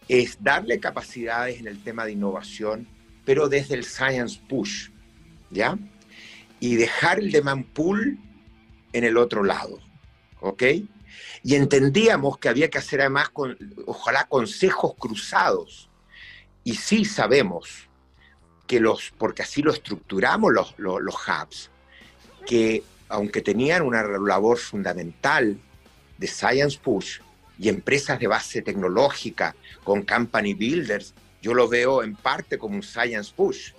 es 0.08 0.42
darle 0.42 0.80
capacidades 0.80 1.60
en 1.60 1.68
el 1.68 1.84
tema 1.84 2.06
de 2.06 2.14
innovación, 2.14 2.88
pero 3.26 3.50
desde 3.50 3.76
el 3.76 3.84
science 3.84 4.40
push, 4.48 4.90
¿ya? 5.50 5.78
Y 6.60 6.76
dejar 6.76 7.20
el 7.20 7.32
demand 7.32 7.66
pool 7.66 8.18
en 8.94 9.04
el 9.04 9.18
otro 9.18 9.44
lado. 9.44 9.80
¿Ok? 10.40 10.64
Y 11.44 11.56
entendíamos 11.56 12.38
que 12.38 12.50
había 12.50 12.70
que 12.70 12.78
hacer 12.78 13.02
además, 13.02 13.30
con, 13.30 13.58
ojalá, 13.86 14.28
consejos 14.28 14.94
cruzados. 14.98 15.90
Y 16.64 16.76
sí 16.76 17.06
sabemos 17.06 17.88
que 18.66 18.80
los, 18.80 19.14
porque 19.18 19.44
así 19.44 19.62
lo 19.62 19.72
estructuramos 19.72 20.52
los, 20.54 20.74
los, 20.78 21.02
los 21.02 21.16
hubs, 21.16 21.70
que 22.46 22.84
aunque 23.10 23.42
tenían 23.42 23.84
una 23.84 24.04
labor 24.04 24.58
fundamental 24.58 25.58
de 26.18 26.28
Science 26.28 26.80
Push, 26.82 27.20
y 27.60 27.70
empresas 27.70 28.20
de 28.20 28.28
base 28.28 28.62
tecnológica 28.62 29.56
con 29.84 30.04
company 30.04 30.54
builders, 30.54 31.14
yo 31.42 31.54
lo 31.54 31.68
veo 31.68 32.04
en 32.04 32.16
parte 32.16 32.58
como 32.58 32.76
un 32.76 32.84
science 32.84 33.32
push, 33.36 33.72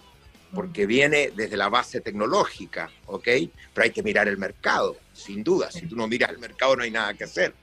porque 0.52 0.86
viene 0.86 1.32
desde 1.34 1.56
la 1.56 1.68
base 1.68 2.00
tecnológica, 2.00 2.90
¿ok? 3.06 3.24
Pero 3.74 3.84
hay 3.84 3.90
que 3.90 4.02
mirar 4.02 4.28
el 4.28 4.38
mercado, 4.38 4.96
sin 5.12 5.44
duda. 5.44 5.70
Si 5.70 5.86
tú 5.86 5.94
no 5.94 6.08
miras 6.08 6.30
el 6.30 6.38
mercado 6.38 6.76
no 6.76 6.82
hay 6.82 6.90
nada 6.90 7.14
que 7.14 7.24
hacer. 7.24 7.54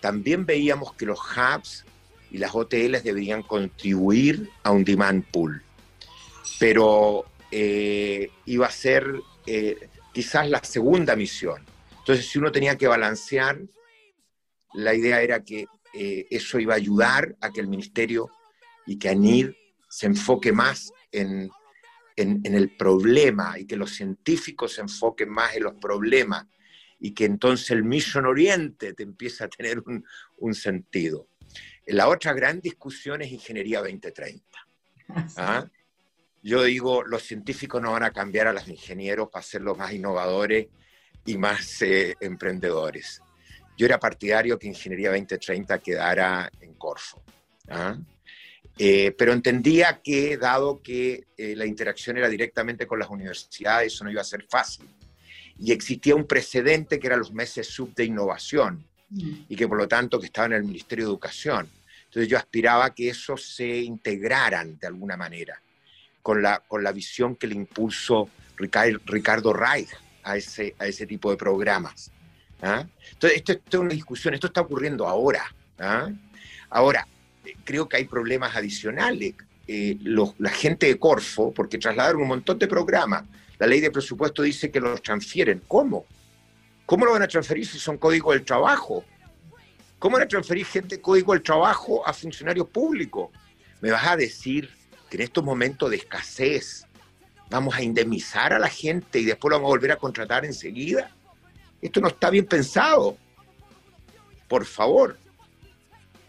También 0.00 0.46
veíamos 0.46 0.94
que 0.94 1.06
los 1.06 1.18
hubs 1.18 1.84
y 2.30 2.38
las 2.38 2.54
OTLs 2.54 3.02
deberían 3.02 3.42
contribuir 3.42 4.50
a 4.62 4.70
un 4.70 4.84
demand 4.84 5.24
pool, 5.24 5.62
pero 6.58 7.24
eh, 7.50 8.30
iba 8.46 8.66
a 8.66 8.70
ser 8.70 9.06
eh, 9.46 9.88
quizás 10.14 10.48
la 10.48 10.62
segunda 10.62 11.16
misión. 11.16 11.62
Entonces, 11.98 12.26
si 12.26 12.38
uno 12.38 12.52
tenía 12.52 12.78
que 12.78 12.86
balancear, 12.86 13.58
la 14.74 14.94
idea 14.94 15.20
era 15.20 15.42
que 15.42 15.66
eh, 15.92 16.26
eso 16.30 16.58
iba 16.58 16.74
a 16.74 16.76
ayudar 16.76 17.36
a 17.40 17.50
que 17.50 17.60
el 17.60 17.68
ministerio 17.68 18.30
y 18.86 18.98
que 18.98 19.08
ANID 19.08 19.50
se 19.88 20.06
enfoque 20.06 20.52
más 20.52 20.92
en, 21.10 21.50
el 22.16 22.76
problema 22.76 23.58
y 23.58 23.66
que 23.66 23.76
los 23.76 23.90
científicos 23.90 24.74
se 24.74 24.82
enfoquen 24.82 25.30
más 25.30 25.56
en 25.56 25.64
los 25.64 25.74
problemas 25.74 26.46
y 27.00 27.12
que 27.12 27.24
entonces 27.24 27.70
el 27.72 27.82
Mission 27.82 28.24
Oriente 28.24 28.92
te 28.94 29.02
empiece 29.02 29.42
a 29.42 29.48
tener 29.48 29.82
un, 30.36 30.54
sentido. 30.54 31.28
La 31.86 32.08
otra 32.08 32.32
gran 32.32 32.60
discusión 32.60 33.22
es 33.22 33.32
Ingeniería 33.32 33.80
2030. 33.80 34.44
¿Ah? 35.36 35.66
Yo 36.44 36.62
digo, 36.62 37.02
los 37.04 37.22
científicos 37.22 37.80
no 37.80 37.92
van 37.92 38.02
a 38.02 38.12
cambiar 38.12 38.48
a 38.48 38.52
los 38.52 38.68
ingenieros 38.68 39.30
para 39.30 39.40
hacerlos 39.40 39.78
más 39.78 39.94
innovadores 39.94 40.66
y 41.24 41.38
más 41.38 41.80
eh, 41.80 42.14
emprendedores. 42.20 43.22
Yo 43.78 43.86
era 43.86 43.98
partidario 43.98 44.58
que 44.58 44.66
Ingeniería 44.66 45.08
2030 45.08 45.78
quedara 45.78 46.52
en 46.60 46.74
Corfo. 46.74 47.22
¿ah? 47.70 47.96
Eh, 48.76 49.14
pero 49.16 49.32
entendía 49.32 50.02
que, 50.04 50.36
dado 50.36 50.82
que 50.82 51.24
eh, 51.34 51.56
la 51.56 51.64
interacción 51.64 52.18
era 52.18 52.28
directamente 52.28 52.86
con 52.86 52.98
las 52.98 53.08
universidades, 53.08 53.94
eso 53.94 54.04
no 54.04 54.10
iba 54.10 54.20
a 54.20 54.24
ser 54.24 54.44
fácil. 54.46 54.86
Y 55.58 55.72
existía 55.72 56.14
un 56.14 56.26
precedente 56.26 57.00
que 57.00 57.06
eran 57.06 57.20
los 57.20 57.32
meses 57.32 57.68
sub 57.68 57.94
de 57.94 58.04
innovación 58.04 58.84
mm. 59.08 59.44
y 59.48 59.56
que 59.56 59.66
por 59.66 59.78
lo 59.78 59.88
tanto 59.88 60.20
que 60.20 60.26
estaban 60.26 60.52
en 60.52 60.58
el 60.58 60.64
Ministerio 60.64 61.06
de 61.06 61.10
Educación. 61.10 61.70
Entonces 62.04 62.28
yo 62.28 62.36
aspiraba 62.36 62.84
a 62.84 62.94
que 62.94 63.08
esos 63.08 63.42
se 63.42 63.78
integraran 63.78 64.78
de 64.78 64.88
alguna 64.88 65.16
manera 65.16 65.58
con 66.24 66.40
la, 66.40 66.60
con 66.66 66.82
la 66.82 66.90
visión 66.90 67.36
que 67.36 67.46
le 67.46 67.54
impulsó 67.54 68.30
Ricardo 68.56 69.52
Reich 69.52 69.90
a 70.22 70.38
ese, 70.38 70.74
a 70.78 70.86
ese 70.86 71.06
tipo 71.06 71.30
de 71.30 71.36
programas. 71.36 72.10
¿ah? 72.62 72.86
Entonces 73.12 73.36
esto, 73.36 73.52
esto, 73.52 73.76
es 73.76 73.80
una 73.82 73.92
discusión, 73.92 74.32
esto 74.32 74.46
está 74.46 74.62
ocurriendo 74.62 75.06
ahora. 75.06 75.44
¿ah? 75.78 76.08
Ahora, 76.70 77.06
creo 77.62 77.86
que 77.90 77.98
hay 77.98 78.06
problemas 78.06 78.56
adicionales. 78.56 79.34
Eh, 79.68 79.98
la 80.38 80.48
gente 80.48 80.86
de 80.86 80.98
Corfo, 80.98 81.52
porque 81.52 81.76
trasladaron 81.76 82.22
un 82.22 82.28
montón 82.28 82.58
de 82.58 82.68
programas, 82.68 83.24
la 83.58 83.66
ley 83.66 83.80
de 83.80 83.90
presupuesto 83.90 84.40
dice 84.40 84.70
que 84.70 84.80
los 84.80 85.02
transfieren. 85.02 85.60
¿Cómo? 85.68 86.06
¿Cómo 86.86 87.04
lo 87.04 87.12
van 87.12 87.22
a 87.22 87.28
transferir 87.28 87.66
si 87.66 87.78
son 87.78 87.98
códigos 87.98 88.34
del 88.34 88.46
trabajo? 88.46 89.04
¿Cómo 89.98 90.16
van 90.16 90.24
a 90.24 90.28
transferir 90.28 90.64
gente 90.64 91.02
código 91.02 91.34
del 91.34 91.42
trabajo 91.42 92.06
a 92.06 92.14
funcionarios 92.14 92.66
públicos? 92.68 93.28
¿Me 93.82 93.90
vas 93.90 94.06
a 94.06 94.16
decir 94.16 94.70
que 95.08 95.16
en 95.16 95.22
estos 95.22 95.44
momentos 95.44 95.90
de 95.90 95.96
escasez 95.96 96.86
vamos 97.50 97.74
a 97.74 97.82
indemnizar 97.82 98.52
a 98.52 98.58
la 98.58 98.68
gente 98.68 99.20
y 99.20 99.24
después 99.24 99.50
lo 99.50 99.56
vamos 99.56 99.68
a 99.68 99.76
volver 99.76 99.92
a 99.92 99.96
contratar 99.96 100.44
enseguida? 100.44 101.10
Esto 101.80 102.00
no 102.00 102.08
está 102.08 102.30
bien 102.30 102.46
pensado. 102.46 103.16
Por 104.48 104.64
favor. 104.64 105.18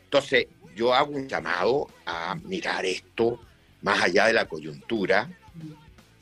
Entonces, 0.06 0.48
yo 0.76 0.94
hago 0.94 1.12
un 1.12 1.28
llamado 1.28 1.88
a 2.06 2.36
mirar 2.36 2.86
esto 2.86 3.40
más 3.82 4.04
allá 4.04 4.28
de 4.28 4.34
la 4.34 4.46
coyuntura. 4.46 5.30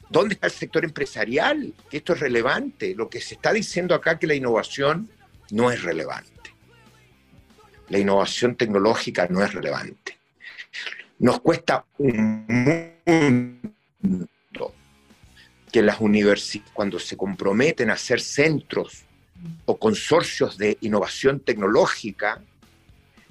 ¿Dónde 0.10 0.36
está 0.36 0.48
el 0.48 0.54
sector 0.54 0.86
empresarial? 0.86 1.74
Esto 1.92 2.14
es 2.14 2.20
relevante. 2.20 2.94
Lo 2.96 3.10
que 3.10 3.20
se 3.20 3.36
está 3.36 3.52
diciendo 3.52 3.96
acá 3.96 4.20
que 4.20 4.28
la 4.28 4.36
innovación 4.36 5.10
no 5.50 5.72
es 5.72 5.82
relevante. 5.82 6.54
La 7.90 7.98
innovación 7.98 8.56
tecnológica 8.56 9.28
no 9.30 9.44
es 9.44 9.54
relevante. 9.54 10.18
Nos 11.24 11.40
cuesta 11.40 11.86
un 12.00 13.62
mundo 14.02 14.74
que 15.72 15.82
las 15.82 16.02
universidades, 16.02 16.70
cuando 16.74 17.00
se 17.00 17.16
comprometen 17.16 17.90
a 17.92 17.96
ser 17.96 18.20
centros 18.20 19.04
o 19.64 19.80
consorcios 19.80 20.58
de 20.58 20.78
innovación 20.82 21.40
tecnológica, 21.40 22.42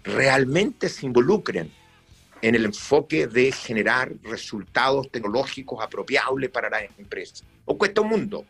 realmente 0.04 0.88
se 0.88 1.04
involucren 1.04 1.70
en 2.40 2.54
el 2.54 2.64
enfoque 2.64 3.26
de 3.26 3.52
generar 3.52 4.10
resultados 4.22 5.10
tecnológicos 5.10 5.84
apropiables 5.84 6.48
para 6.48 6.70
las 6.70 6.84
empresas. 6.96 7.44
O 7.66 7.76
cuesta 7.76 8.00
un 8.00 8.08
mundo. 8.08 8.46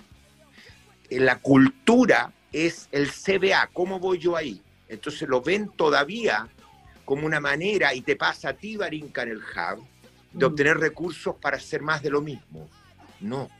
La 1.10 1.40
cultura 1.40 2.32
es 2.52 2.88
el 2.92 3.10
CBA. 3.10 3.70
¿Cómo 3.72 3.98
voy 3.98 4.20
yo 4.20 4.36
ahí? 4.36 4.62
Entonces 4.88 5.28
lo 5.28 5.42
ven 5.42 5.68
todavía 5.68 6.48
como 7.04 7.26
una 7.26 7.40
manera, 7.40 7.94
y 7.94 8.02
te 8.02 8.16
pasa 8.16 8.50
a 8.50 8.54
ti, 8.54 8.76
Barinca, 8.76 9.22
en 9.22 9.30
el 9.30 9.38
hub, 9.38 9.86
de 10.32 10.46
mm. 10.46 10.48
obtener 10.48 10.78
recursos 10.78 11.36
para 11.36 11.56
hacer 11.56 11.82
más 11.82 12.02
de 12.02 12.10
lo 12.10 12.20
mismo. 12.20 12.68
No. 13.20 13.50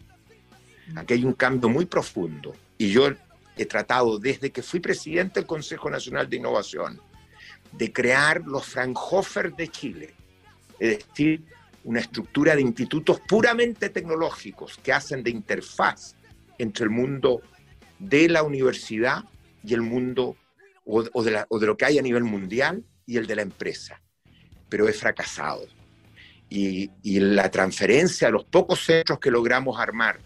Aquí 0.97 1.15
hay 1.15 1.25
un 1.25 1.35
cambio 1.35 1.69
muy 1.69 1.87
profundo. 1.87 2.55
Y 2.79 2.91
yo 2.91 3.09
he 3.57 3.67
tratado 3.67 4.19
desde 4.19 4.51
que 4.51 4.63
fui 4.63 4.81
presidente 4.81 5.41
del 5.41 5.47
Consejo 5.47 5.91
Nacional 5.91 6.29
de 6.29 6.37
Innovación 6.37 7.01
de 7.73 7.93
crear 7.93 8.43
los 8.45 8.67
Fraunhofer 8.67 9.55
de 9.55 9.69
Chile, 9.69 10.15
es 10.79 10.99
decir, 10.99 11.43
una 11.85 12.01
estructura 12.01 12.55
de 12.55 12.63
institutos 12.63 13.21
puramente 13.21 13.89
tecnológicos 13.89 14.79
que 14.83 14.93
hacen 14.93 15.23
de 15.23 15.31
interfaz 15.31 16.15
entre 16.59 16.85
el 16.85 16.91
mundo 16.91 17.41
de 17.99 18.29
la 18.29 18.43
universidad 18.43 19.25
y 19.65 19.75
el 19.75 19.83
mundo 19.83 20.37
o, 20.85 21.23
de, 21.23 21.45
lo 21.51 21.77
que 21.77 21.85
hay 21.85 21.99
a 21.99 22.03
nivel 22.03 22.25
mundial 22.25 22.85
y 23.07 23.17
el 23.17 23.27
de 23.27 23.37
la 23.37 23.43
empresa. 23.43 24.01
Pero 24.69 24.89
he 24.89 24.93
fracasado. 24.93 25.67
Y, 26.49 26.91
y 27.03 27.21
la 27.21 27.51
transferencia 27.51 28.29
a 28.29 28.31
los 28.31 28.45
pocos 28.45 28.85
centros 28.85 29.19
que 29.19 29.31
logramos 29.31 29.81
armar 29.81 30.19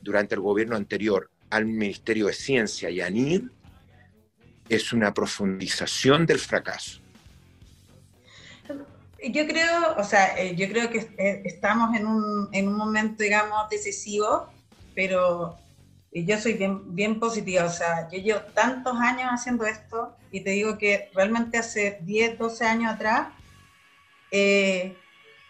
durante 0.00 0.34
el 0.34 0.40
gobierno 0.40 0.76
anterior 0.76 1.30
al 1.50 1.66
Ministerio 1.66 2.26
de 2.28 2.32
Ciencia 2.32 2.88
y 2.90 3.00
a 3.00 3.10
NID 3.10 3.42
es 4.68 4.92
una 4.92 5.12
profundización 5.12 6.24
del 6.24 6.38
fracaso. 6.38 7.00
Yo 9.22 9.46
creo, 9.46 9.96
o 9.98 10.04
sea, 10.04 10.38
eh, 10.38 10.56
yo 10.56 10.68
creo 10.68 10.88
que 10.88 11.10
eh, 11.18 11.42
estamos 11.44 11.94
en 11.94 12.06
un, 12.06 12.48
en 12.52 12.68
un 12.68 12.74
momento, 12.74 13.22
digamos, 13.22 13.68
decisivo, 13.68 14.48
pero 14.94 15.58
yo 16.12 16.38
soy 16.38 16.54
bien, 16.54 16.94
bien 16.94 17.20
positiva, 17.20 17.64
o 17.64 17.70
sea, 17.70 18.08
yo 18.10 18.18
llevo 18.18 18.40
tantos 18.52 18.96
años 18.98 19.28
haciendo 19.30 19.64
esto 19.64 20.16
y 20.32 20.40
te 20.40 20.50
digo 20.50 20.76
que 20.76 21.08
realmente 21.14 21.58
hace 21.58 21.98
10, 22.02 22.38
12 22.38 22.64
años 22.64 22.92
atrás 22.92 23.28
eh, 24.30 24.96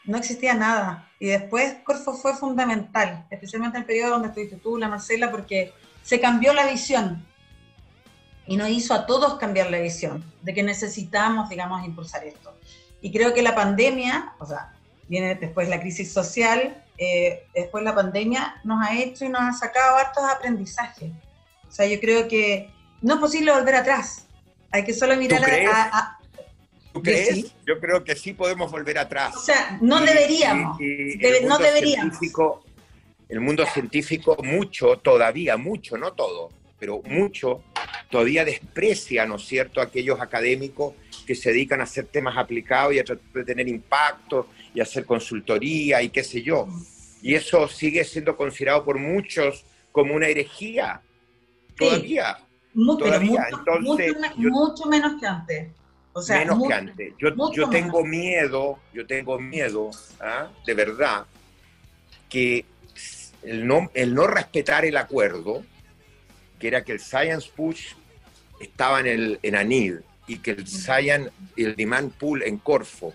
no 0.05 0.19
existía 0.19 0.55
nada. 0.55 1.11
Y 1.19 1.27
después 1.27 1.77
Corfo 1.85 2.15
fue 2.15 2.35
fundamental, 2.35 3.27
especialmente 3.31 3.77
en 3.77 3.83
el 3.83 3.87
periodo 3.87 4.11
donde 4.13 4.29
estuviste 4.29 4.57
tú, 4.57 4.79
la 4.79 4.89
Marcela, 4.89 5.31
porque 5.31 5.73
se 6.03 6.21
cambió 6.21 6.53
la 6.53 6.67
visión 6.67 7.27
y 8.47 8.57
nos 8.57 8.69
hizo 8.69 8.95
a 8.95 9.07
todos 9.07 9.35
cambiar 9.39 9.71
la 9.71 9.79
visión 9.79 10.25
de 10.43 10.55
que 10.55 10.63
necesitamos, 10.63 11.49
digamos, 11.49 11.85
impulsar 11.85 12.25
esto. 12.25 12.55
Y 13.01 13.13
creo 13.13 13.33
que 13.33 13.43
la 13.43 13.55
pandemia, 13.55 14.35
o 14.39 14.47
sea, 14.47 14.75
viene 15.11 15.35
después 15.35 15.69
la 15.69 15.81
crisis 15.81 16.13
social, 16.13 16.83
eh, 16.97 17.45
después 17.53 17.83
la 17.83 17.95
pandemia 17.95 18.61
nos 18.63 18.87
ha 18.87 18.97
hecho 18.97 19.25
y 19.25 19.29
nos 19.29 19.43
ha 19.43 19.53
sacado 19.53 19.97
hartos 19.97 20.23
aprendizajes. 20.25 21.11
O 21.69 21.73
sea, 21.73 21.85
yo 21.87 21.99
creo 21.99 22.29
que 22.29 22.71
no 23.03 23.15
es 23.15 23.21
posible 23.21 23.53
volver 23.53 23.75
atrás. 23.75 24.29
Hay 24.71 24.85
que 24.85 24.95
solo 24.95 25.17
mirar 25.17 25.43
a, 25.45 26.17
¿Tú 26.93 27.03
crees? 27.03 27.53
Yo 27.67 27.81
creo 27.81 28.05
que 28.05 28.15
sí 28.15 28.35
podemos 28.35 28.71
volver 28.71 28.99
atrás. 28.99 29.35
O 29.37 29.41
sea, 29.41 29.79
no 29.81 30.01
deberíamos. 30.01 30.79
no 31.45 31.59
deberíamos. 31.59 32.17
El 33.29 33.41
mundo 33.41 33.65
científico, 33.67 34.37
mucho, 34.45 34.99
todavía, 34.99 35.57
mucho, 35.57 35.97
no 35.97 36.13
todo, 36.13 36.51
pero 36.79 37.03
mucho, 37.05 37.63
todavía 38.11 38.45
desprecia, 38.45 39.25
¿no 39.25 39.37
es 39.37 39.43
cierto?, 39.43 39.81
a 39.81 39.85
aquellos 39.85 40.21
académicos 40.21 40.95
que 41.27 41.35
se 41.35 41.51
dedican 41.51 41.81
a 41.81 41.85
hacer 41.85 42.07
temas 42.07 42.37
aplicados 42.37 42.95
y 42.95 42.99
a 42.99 43.05
tratar 43.05 43.33
de 43.33 43.45
tener 43.45 43.69
impacto 43.69 44.49
y 44.75 44.81
hacer 44.81 45.07
consultoría 45.07 46.03
y 46.03 46.11
qué 46.11 46.25
sé 46.25 46.43
yo. 46.43 46.67
Y 47.23 47.35
eso 47.35 47.69
sigue 47.69 48.05
siendo 48.05 48.37
considerado 48.37 48.85
por 48.85 48.99
muchos 48.99 49.65
como 49.93 50.15
una 50.15 50.27
herejía. 50.27 51.01
Todavía. 51.77 52.39
mucho, 52.75 53.05
menos 54.87 55.21
que 55.21 55.27
antes. 55.27 55.69
O 56.13 56.21
sea, 56.21 56.41
menos 56.41 56.67
que 56.67 56.75
antes. 56.75 57.15
Yo, 57.19 57.71
tengo 57.71 58.05
miedo, 58.05 58.81
yo 58.93 59.07
tengo 59.07 59.39
miedo, 59.39 59.91
¿ah? 60.21 60.51
de 60.67 60.75
verdad, 60.75 61.27
que 62.29 62.65
el 63.43 63.67
no, 63.67 63.91
el 63.95 64.15
no 64.15 64.27
respetar 64.27 64.85
el 64.85 64.97
acuerdo, 64.97 65.63
que 66.59 66.69
era 66.69 66.85
que 66.85 66.93
el 66.93 67.01
Science 67.01 67.51
Push 67.55 67.95
estaba 68.61 69.01
en, 69.01 69.07
el, 69.07 69.39
en 69.43 69.57
ANID 69.57 69.97
y 70.29 70.39
que 70.39 70.53
el 70.53 70.67
Science, 70.67 71.33
el 71.57 71.75
Demand 71.75 72.13
Pool 72.13 72.45
en 72.45 72.59
Corfo, 72.59 73.13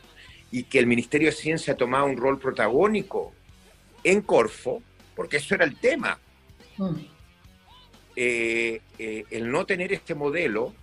y 0.51 0.63
que 0.63 0.79
el 0.79 0.88
Ministerio 0.88 1.29
de 1.29 1.36
Ciencia 1.36 1.73
ha 1.73 1.77
tomado 1.77 2.05
un 2.05 2.17
rol 2.17 2.39
protagónico 2.39 3.34
en 4.03 4.21
Corfo, 4.21 4.81
porque 5.15 5.38
eso 5.38 5.55
era 5.55 5.65
el 5.65 5.77
tema. 5.77 6.19
Mm. 6.77 6.95
Eh, 8.17 8.81
eh, 8.99 9.23
el 9.29 9.51
no 9.51 9.65
tener 9.65 9.93
este 9.93 10.15
modelo, 10.15 10.73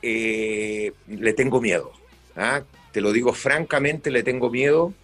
eh, 0.00 0.92
le 1.08 1.32
tengo 1.32 1.60
miedo. 1.60 1.92
¿ah? 2.36 2.62
Te 2.92 3.00
lo 3.00 3.12
digo 3.12 3.32
francamente, 3.32 4.10
le 4.10 4.22
tengo 4.22 4.50
miedo 4.50 4.94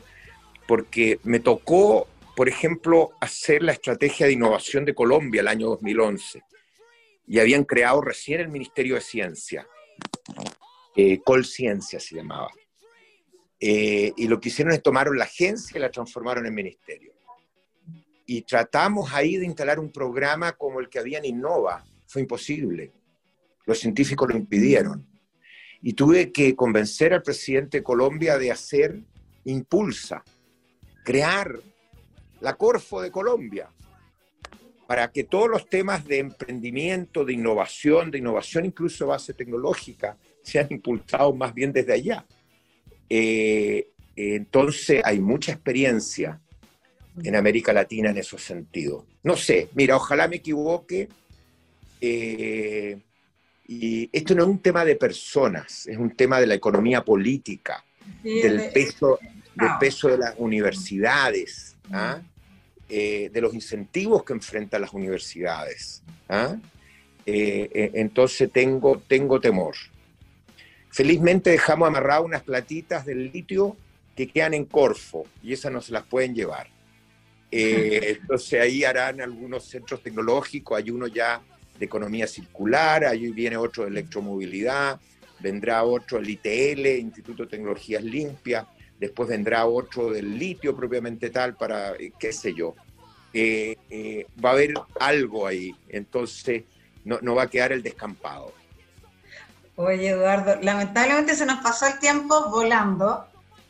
porque 0.66 1.18
me 1.24 1.40
tocó, 1.40 2.07
por 2.37 2.48
ejemplo, 2.48 3.12
hacer 3.20 3.62
la 3.62 3.72
estrategia 3.72 4.26
de 4.26 4.33
innovación 4.33 4.85
de 4.85 4.94
Colombia 4.94 5.40
el 5.40 5.48
año 5.48 5.68
2011 5.68 6.42
y 7.29 7.38
habían 7.38 7.64
creado 7.64 8.01
recién 8.01 8.41
el 8.41 8.49
Ministerio 8.49 8.95
de 8.95 9.01
Ciencia, 9.01 9.67
Colciencia 11.25 12.01
se 12.01 12.17
llamaba. 12.17 12.51
y 13.61 14.27
lo 14.27 14.41
que 14.41 14.49
hicieron 14.49 14.73
es 14.73 14.83
tomaron 14.83 15.17
la 15.17 15.25
agencia 15.25 15.77
y 15.77 15.81
la 15.81 15.91
transformaron 15.91 16.47
en 16.47 16.55
ministerio 16.55 17.12
y 18.31 18.43
tratamos 18.43 19.11
ahí 19.14 19.38
de 19.38 19.47
instalar 19.47 19.81
un 19.81 19.91
programa 19.91 20.53
como 20.53 20.81
el 20.81 20.91
que 20.91 20.99
había 20.99 21.17
en 21.17 21.25
Innova. 21.25 21.83
Fue 22.07 22.21
imposible. 22.21 22.93
Los 23.64 23.79
científicos 23.79 24.29
lo 24.29 24.37
impidieron. 24.37 25.09
Y 25.81 25.95
tuve 25.95 26.31
que 26.31 26.55
convencer 26.55 27.14
al 27.14 27.23
presidente 27.23 27.79
de 27.79 27.83
Colombia 27.83 28.37
de 28.37 28.53
hacer 28.53 29.03
Impulsa, 29.45 30.23
crear 31.07 31.59
la 32.41 32.55
Corfo 32.55 33.01
de 33.01 33.11
Colombia, 33.11 33.71
para 34.88 35.12
que 35.12 35.24
todos 35.24 35.51
los 35.51 35.68
temas 35.68 36.07
de 36.07 36.16
emprendimiento, 36.18 37.22
de 37.22 37.35
innovación, 37.35 38.11
de 38.11 38.16
innovación 38.20 38.64
incluso 38.64 39.09
base 39.09 39.35
tecnológica, 39.35 40.16
sean 40.42 40.66
impulsados 40.70 41.37
más 41.37 41.53
bien 41.53 41.74
desde 41.74 41.92
allá. 41.92 42.24
Eh, 43.11 43.88
entonces 44.16 45.03
hay 45.05 45.20
mucha 45.20 45.53
experiencia 45.53 46.40
en 47.22 47.37
América 47.37 47.74
Latina 47.74 48.09
en 48.09 48.16
esos 48.16 48.42
sentidos. 48.42 49.05
No 49.24 49.37
sé, 49.37 49.68
mira, 49.74 49.94
ojalá 49.94 50.27
me 50.27 50.37
equivoque. 50.37 51.07
Eh, 52.01 52.96
y 53.66 54.09
esto 54.11 54.35
no 54.35 54.44
es 54.44 54.48
un 54.48 54.61
tema 54.61 54.87
de 54.87 54.96
personas, 54.96 55.87
es 55.87 55.98
un 55.98 56.16
tema 56.16 56.40
de 56.40 56.46
la 56.46 56.55
economía 56.55 57.05
política, 57.05 57.85
del, 58.22 58.70
peso, 58.72 59.18
del 59.55 59.68
peso 59.79 60.09
de 60.09 60.16
las 60.16 60.35
universidades, 60.38 61.77
¿ah? 61.92 62.22
Eh, 62.88 63.31
de 63.33 63.40
los 63.40 63.55
incentivos 63.55 64.24
que 64.24 64.33
enfrentan 64.33 64.81
las 64.81 64.92
universidades. 64.92 66.03
¿ah? 66.29 66.57
Eh, 67.27 67.90
entonces 67.94 68.51
tengo, 68.51 69.03
tengo 69.07 69.40
temor. 69.40 69.74
Felizmente 70.90 71.51
dejamos 71.51 71.88
amarradas 71.88 72.24
unas 72.24 72.42
platitas 72.42 73.05
del 73.05 73.31
litio 73.31 73.77
que 74.16 74.27
quedan 74.27 74.55
en 74.55 74.64
Corfo 74.64 75.27
y 75.42 75.53
esas 75.53 75.70
no 75.70 75.81
se 75.81 75.92
las 75.92 76.05
pueden 76.05 76.35
llevar. 76.35 76.68
Eh, 77.51 78.16
entonces 78.20 78.61
ahí 78.61 78.85
harán 78.85 79.20
algunos 79.20 79.64
centros 79.64 80.03
tecnológicos, 80.03 80.79
hay 80.79 80.90
uno 80.90 81.07
ya 81.07 81.40
de 81.79 81.85
economía 81.85 82.27
circular, 82.27 83.05
ahí 83.05 83.31
viene 83.31 83.57
otro 83.57 83.85
de 83.85 83.90
electromovilidad, 83.90 84.98
vendrá 85.38 85.85
otro 85.85 86.18
el 86.18 86.29
ITL, 86.29 86.87
Instituto 86.87 87.44
de 87.44 87.51
Tecnologías 87.51 88.03
Limpias, 88.03 88.66
después 88.99 89.29
vendrá 89.29 89.67
otro 89.67 90.11
del 90.11 90.39
litio 90.39 90.77
propiamente 90.77 91.31
tal 91.31 91.57
para, 91.57 91.93
eh, 91.93 92.13
qué 92.19 92.33
sé 92.33 92.55
yo. 92.55 92.75
Eh, 93.33 94.27
va 94.43 94.51
a 94.51 94.53
haber 94.53 94.75
algo 94.99 95.47
ahí, 95.47 95.75
entonces 95.89 96.65
no, 97.05 97.19
no 97.23 97.35
va 97.35 97.43
a 97.45 97.51
quedar 97.51 97.73
el 97.73 97.83
descampado. 97.83 98.53
Oye, 99.77 100.09
Eduardo, 100.09 100.57
lamentablemente 100.61 101.37
se 101.37 101.47
nos 101.47 101.61
pasó 101.61 101.87
el 101.87 102.01
tiempo 102.01 102.51
volando. 102.51 103.27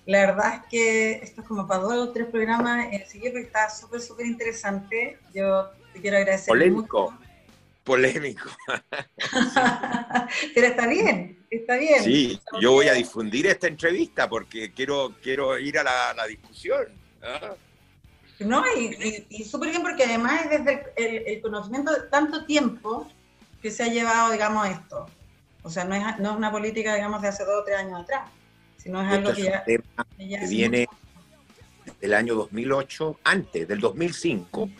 La 0.07 0.21
verdad 0.21 0.55
es 0.55 0.61
que 0.71 1.13
esto 1.23 1.43
es 1.43 1.47
como 1.47 1.67
para 1.67 1.83
dos 1.83 2.09
o 2.09 2.13
tres 2.13 2.29
programas 2.29 2.87
en 2.91 3.07
seguir, 3.07 3.33
porque 3.33 3.47
está 3.47 3.69
súper, 3.69 4.01
súper 4.01 4.25
interesante. 4.25 5.19
Yo 5.35 5.69
te 5.93 6.01
quiero 6.01 6.17
agradecer. 6.17 6.47
Polémico. 6.49 7.13
Polémico. 7.89 8.49
Pero 10.55 10.67
está 10.67 10.87
bien, 10.87 11.45
está 11.51 11.77
bien. 11.77 12.05
Sí, 12.05 12.41
yo 12.61 12.73
voy 12.73 12.89
a 12.89 12.93
difundir 12.93 13.47
esta 13.49 13.67
entrevista 13.67 14.29
porque 14.29 14.73
quiero, 14.73 15.15
quiero 15.23 15.59
ir 15.59 15.79
a 15.79 15.83
la, 15.83 16.27
discusión. 16.29 16.87
¿ah? 17.23 17.55
No, 18.39 18.63
y, 18.77 19.45
súper 19.45 19.71
bien 19.71 19.83
porque 19.83 20.05
además 20.05 20.45
es 20.45 20.51
desde 20.51 20.93
el, 20.97 21.27
el, 21.27 21.41
conocimiento 21.41 21.93
de 21.93 22.09
tanto 22.09 22.45
tiempo 22.47 23.11
que 23.61 23.73
se 23.73 23.83
ha 23.83 23.89
llevado, 23.89 24.31
digamos, 24.31 24.69
esto. 24.69 25.07
O 25.63 25.71
sea, 25.71 25.85
no 25.85 25.97
es, 25.97 26.19
no 26.21 26.31
es 26.31 26.37
una 26.37 26.53
política, 26.53 26.95
digamos, 26.95 27.21
de 27.23 27.29
hace 27.29 27.45
dos 27.45 27.63
o 27.63 27.65
tres 27.65 27.79
años 27.79 28.03
atrás 28.03 28.31
no 28.89 29.03
es 29.03 29.13
algo 29.13 29.33
que, 29.33 29.81
viene 30.49 30.87
del 32.01 32.15
año 32.15 32.35
2008, 32.35 33.21
antes 33.25 33.69
del 33.69 33.81
2005, 33.81 34.71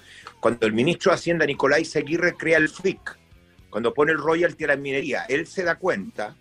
cuando 0.41 0.67
el 0.67 0.73
ministro 0.73 1.11
de 1.11 1.17
Hacienda 1.17 1.47
Nicolás 1.47 1.89
Seguirre 1.89 2.35
crea 2.35 2.59
el 2.59 2.69
FIC, 2.69 3.19
cuando 3.71 3.93
pone 3.93 4.13
el 4.13 4.19
royalty 4.19 4.65
a 4.65 4.69
la 4.69 4.77
minería, 4.77 5.25
él 5.29 5.47
se 5.47 5.63
da 5.63 5.77
cuenta, 5.77 6.35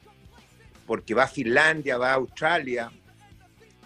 porque 0.86 1.14
va 1.14 1.24
a 1.24 1.28
Finlandia, 1.28 1.98
va 1.98 2.12
a 2.12 2.16
Australia, 2.16 2.92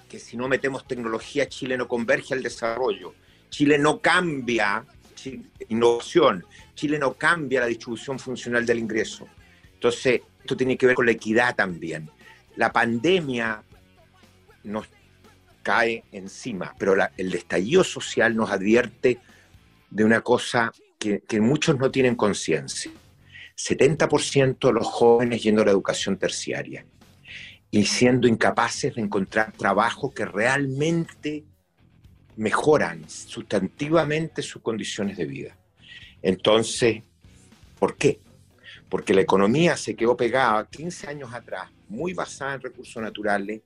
que 0.08 0.20
si 0.20 0.38
no 0.38 0.48
metemos 0.48 0.86
tecnología, 0.86 1.48
Chile 1.48 1.78
no 1.78 1.88
converge 1.88 2.34
al 2.34 2.44
desarrollo. 2.44 3.16
Chile 3.50 3.78
no 3.78 4.00
cambia 4.00 4.86
innovación, 5.70 6.46
Chile 6.74 6.98
no 6.98 7.14
cambia 7.14 7.62
la 7.62 7.68
distribución 7.68 8.20
funcional 8.20 8.66
del 8.66 8.80
ingreso. 8.80 9.28
Entonces, 9.74 10.22
esto 10.40 10.58
tiene 10.58 10.78
que 10.78 10.88
ver 10.88 10.96
con 10.96 11.06
la 11.06 11.12
equidad 11.12 11.56
también. 11.56 12.10
La 12.56 12.72
pandemia 12.72 13.64
nos 14.64 14.88
cae 15.64 16.04
encima, 16.12 16.74
pero 16.78 16.96
el 17.18 17.34
estallido 17.34 17.84
social 17.84 18.36
nos 18.36 18.50
advierte 18.52 19.20
de 19.92 20.06
una 20.06 20.22
cosa 20.22 20.72
que, 20.98 21.42
muchos 21.42 21.78
no 21.78 21.92
tienen 21.92 22.16
conciencia. 22.16 22.92
70% 23.56 24.68
de 24.68 24.74
los 24.74 24.88
jóvenes 24.88 25.44
yendo 25.44 25.62
a 25.62 25.66
la 25.66 25.72
educación 25.72 26.18
terciaria 26.18 26.86
y 27.70 27.86
siendo 27.86 28.28
incapaces 28.28 28.96
de 28.96 29.02
encontrar 29.02 29.52
trabajo 29.52 30.12
que 30.12 30.26
realmente 30.26 31.44
mejoran 32.38 33.08
sustantivamente 33.08 34.42
sus 34.42 34.62
condiciones 34.62 35.18
de 35.18 35.26
vida. 35.26 35.58
Entonces, 36.22 37.04
¿por 37.78 37.98
qué? 37.98 38.20
Porque 38.90 39.14
la 39.14 39.22
economía 39.22 39.78
se 39.78 39.96
quedó 39.96 40.16
pegada 40.16 40.68
15 40.68 41.08
años 41.08 41.34
atrás, 41.34 41.70
muy 41.90 42.14
basada 42.14 42.56
en 42.56 42.62
recursos 42.62 43.02
naturales, 43.02 43.62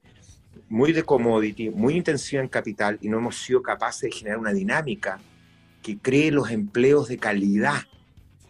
muy 0.67 0.93
de 0.93 1.03
commodity, 1.03 1.69
muy 1.69 1.95
intensiva 1.95 2.41
en 2.41 2.47
capital 2.47 2.97
y 3.01 3.09
no 3.09 3.17
hemos 3.17 3.37
sido 3.37 3.61
capaces 3.61 4.09
de 4.09 4.11
generar 4.11 4.39
una 4.39 4.53
dinámica 4.53 5.19
que 5.85 5.99
cree 5.99 6.31
los 6.31 6.49
empleos 6.49 7.07
de 7.07 7.19
calidad, 7.19 7.83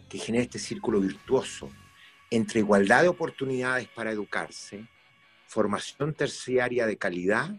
que 0.08 0.16
genere 0.16 0.44
este 0.44 0.58
círculo 0.58 1.00
virtuoso 1.00 1.68
entre 2.30 2.60
igualdad 2.60 3.02
de 3.02 3.08
oportunidades 3.08 3.88
para 3.88 4.10
educarse, 4.10 4.88
formación 5.46 6.14
terciaria 6.14 6.86
de 6.86 6.96
calidad 6.96 7.54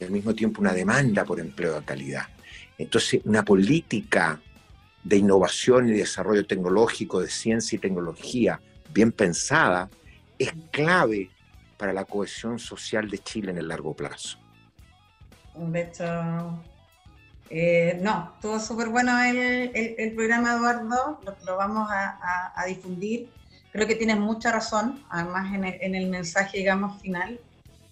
y 0.00 0.04
al 0.04 0.10
mismo 0.10 0.34
tiempo 0.34 0.60
una 0.60 0.72
demanda 0.72 1.24
por 1.24 1.38
empleo 1.38 1.78
de 1.78 1.84
calidad. 1.84 2.26
Entonces, 2.78 3.20
una 3.24 3.44
política 3.44 4.40
de 5.04 5.18
innovación 5.18 5.88
y 5.88 5.92
desarrollo 5.92 6.44
tecnológico, 6.44 7.20
de 7.20 7.30
ciencia 7.30 7.76
y 7.76 7.78
tecnología 7.78 8.60
bien 8.92 9.12
pensada, 9.12 9.88
es 10.36 10.52
clave 10.72 11.30
para 11.76 11.92
la 11.92 12.04
cohesión 12.04 12.58
social 12.58 13.08
de 13.08 13.18
Chile 13.18 13.52
en 13.52 13.58
el 13.58 13.68
largo 13.68 13.94
plazo. 13.94 14.36
De 15.54 15.82
hecho, 15.82 16.60
eh, 17.50 17.98
no, 18.02 18.32
estuvo 18.34 18.58
súper 18.58 18.88
bueno 18.88 19.18
el, 19.22 19.70
el, 19.74 20.14
programa, 20.14 20.54
Eduardo, 20.54 21.20
lo, 21.44 21.56
vamos 21.56 21.88
a, 21.90 22.52
a, 22.54 22.66
difundir. 22.66 23.28
Creo 23.72 23.86
que 23.86 23.94
tienes 23.94 24.18
mucha 24.18 24.52
razón, 24.52 25.04
además 25.10 25.54
en 25.54 25.64
el, 25.64 26.04
en 26.04 26.10
mensaje, 26.10 26.58
digamos, 26.58 27.00
final, 27.00 27.40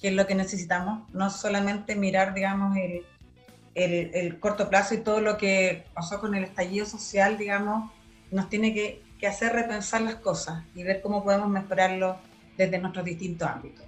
que 0.00 0.08
es 0.08 0.14
lo 0.14 0.26
que 0.26 0.34
necesitamos, 0.34 1.08
no 1.12 1.30
solamente 1.30 1.94
mirar, 1.94 2.34
digamos, 2.34 2.76
el, 2.76 4.38
corto 4.40 4.68
plazo 4.68 4.94
y 4.94 4.98
todo 4.98 5.20
lo 5.20 5.36
que 5.36 5.84
pasó 5.94 6.20
con 6.20 6.34
el 6.34 6.44
estallido 6.44 6.86
social, 6.86 7.38
digamos, 7.38 7.90
nos 8.30 8.48
tiene 8.48 8.74
que, 8.74 9.02
que 9.18 9.26
hacer 9.26 9.52
repensar 9.52 10.02
las 10.02 10.16
cosas 10.16 10.62
y 10.74 10.82
ver 10.82 11.00
cómo 11.00 11.22
podemos 11.22 11.48
mejorarlo 11.48 12.18
desde 12.56 12.78
nuestros 12.78 13.04
distintos 13.04 13.48
ámbitos. 13.48 13.84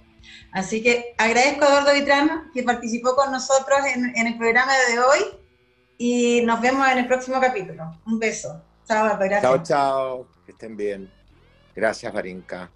Así 0.51 0.81
que 0.81 1.13
agradezco 1.17 1.65
a 1.65 1.67
Eduardo 1.67 1.93
Vitrán 1.93 2.51
que 2.53 2.63
participó 2.63 3.15
con 3.15 3.31
nosotros 3.31 3.79
en, 3.93 4.27
el 4.27 4.37
programa 4.37 4.73
de 4.89 4.99
hoy 4.99 5.19
y 5.97 6.41
nos 6.41 6.61
vemos 6.61 6.87
en 6.87 6.99
el 6.99 7.07
próximo 7.07 7.39
capítulo. 7.39 7.99
Un 8.05 8.19
beso. 8.19 8.61
Chao, 8.87 9.17
Chao, 9.41 9.63
chao. 9.63 10.27
Que 10.45 10.51
estén 10.51 10.77
bien. 10.77 11.11
Gracias, 11.75 12.13
Varinka. 12.13 12.69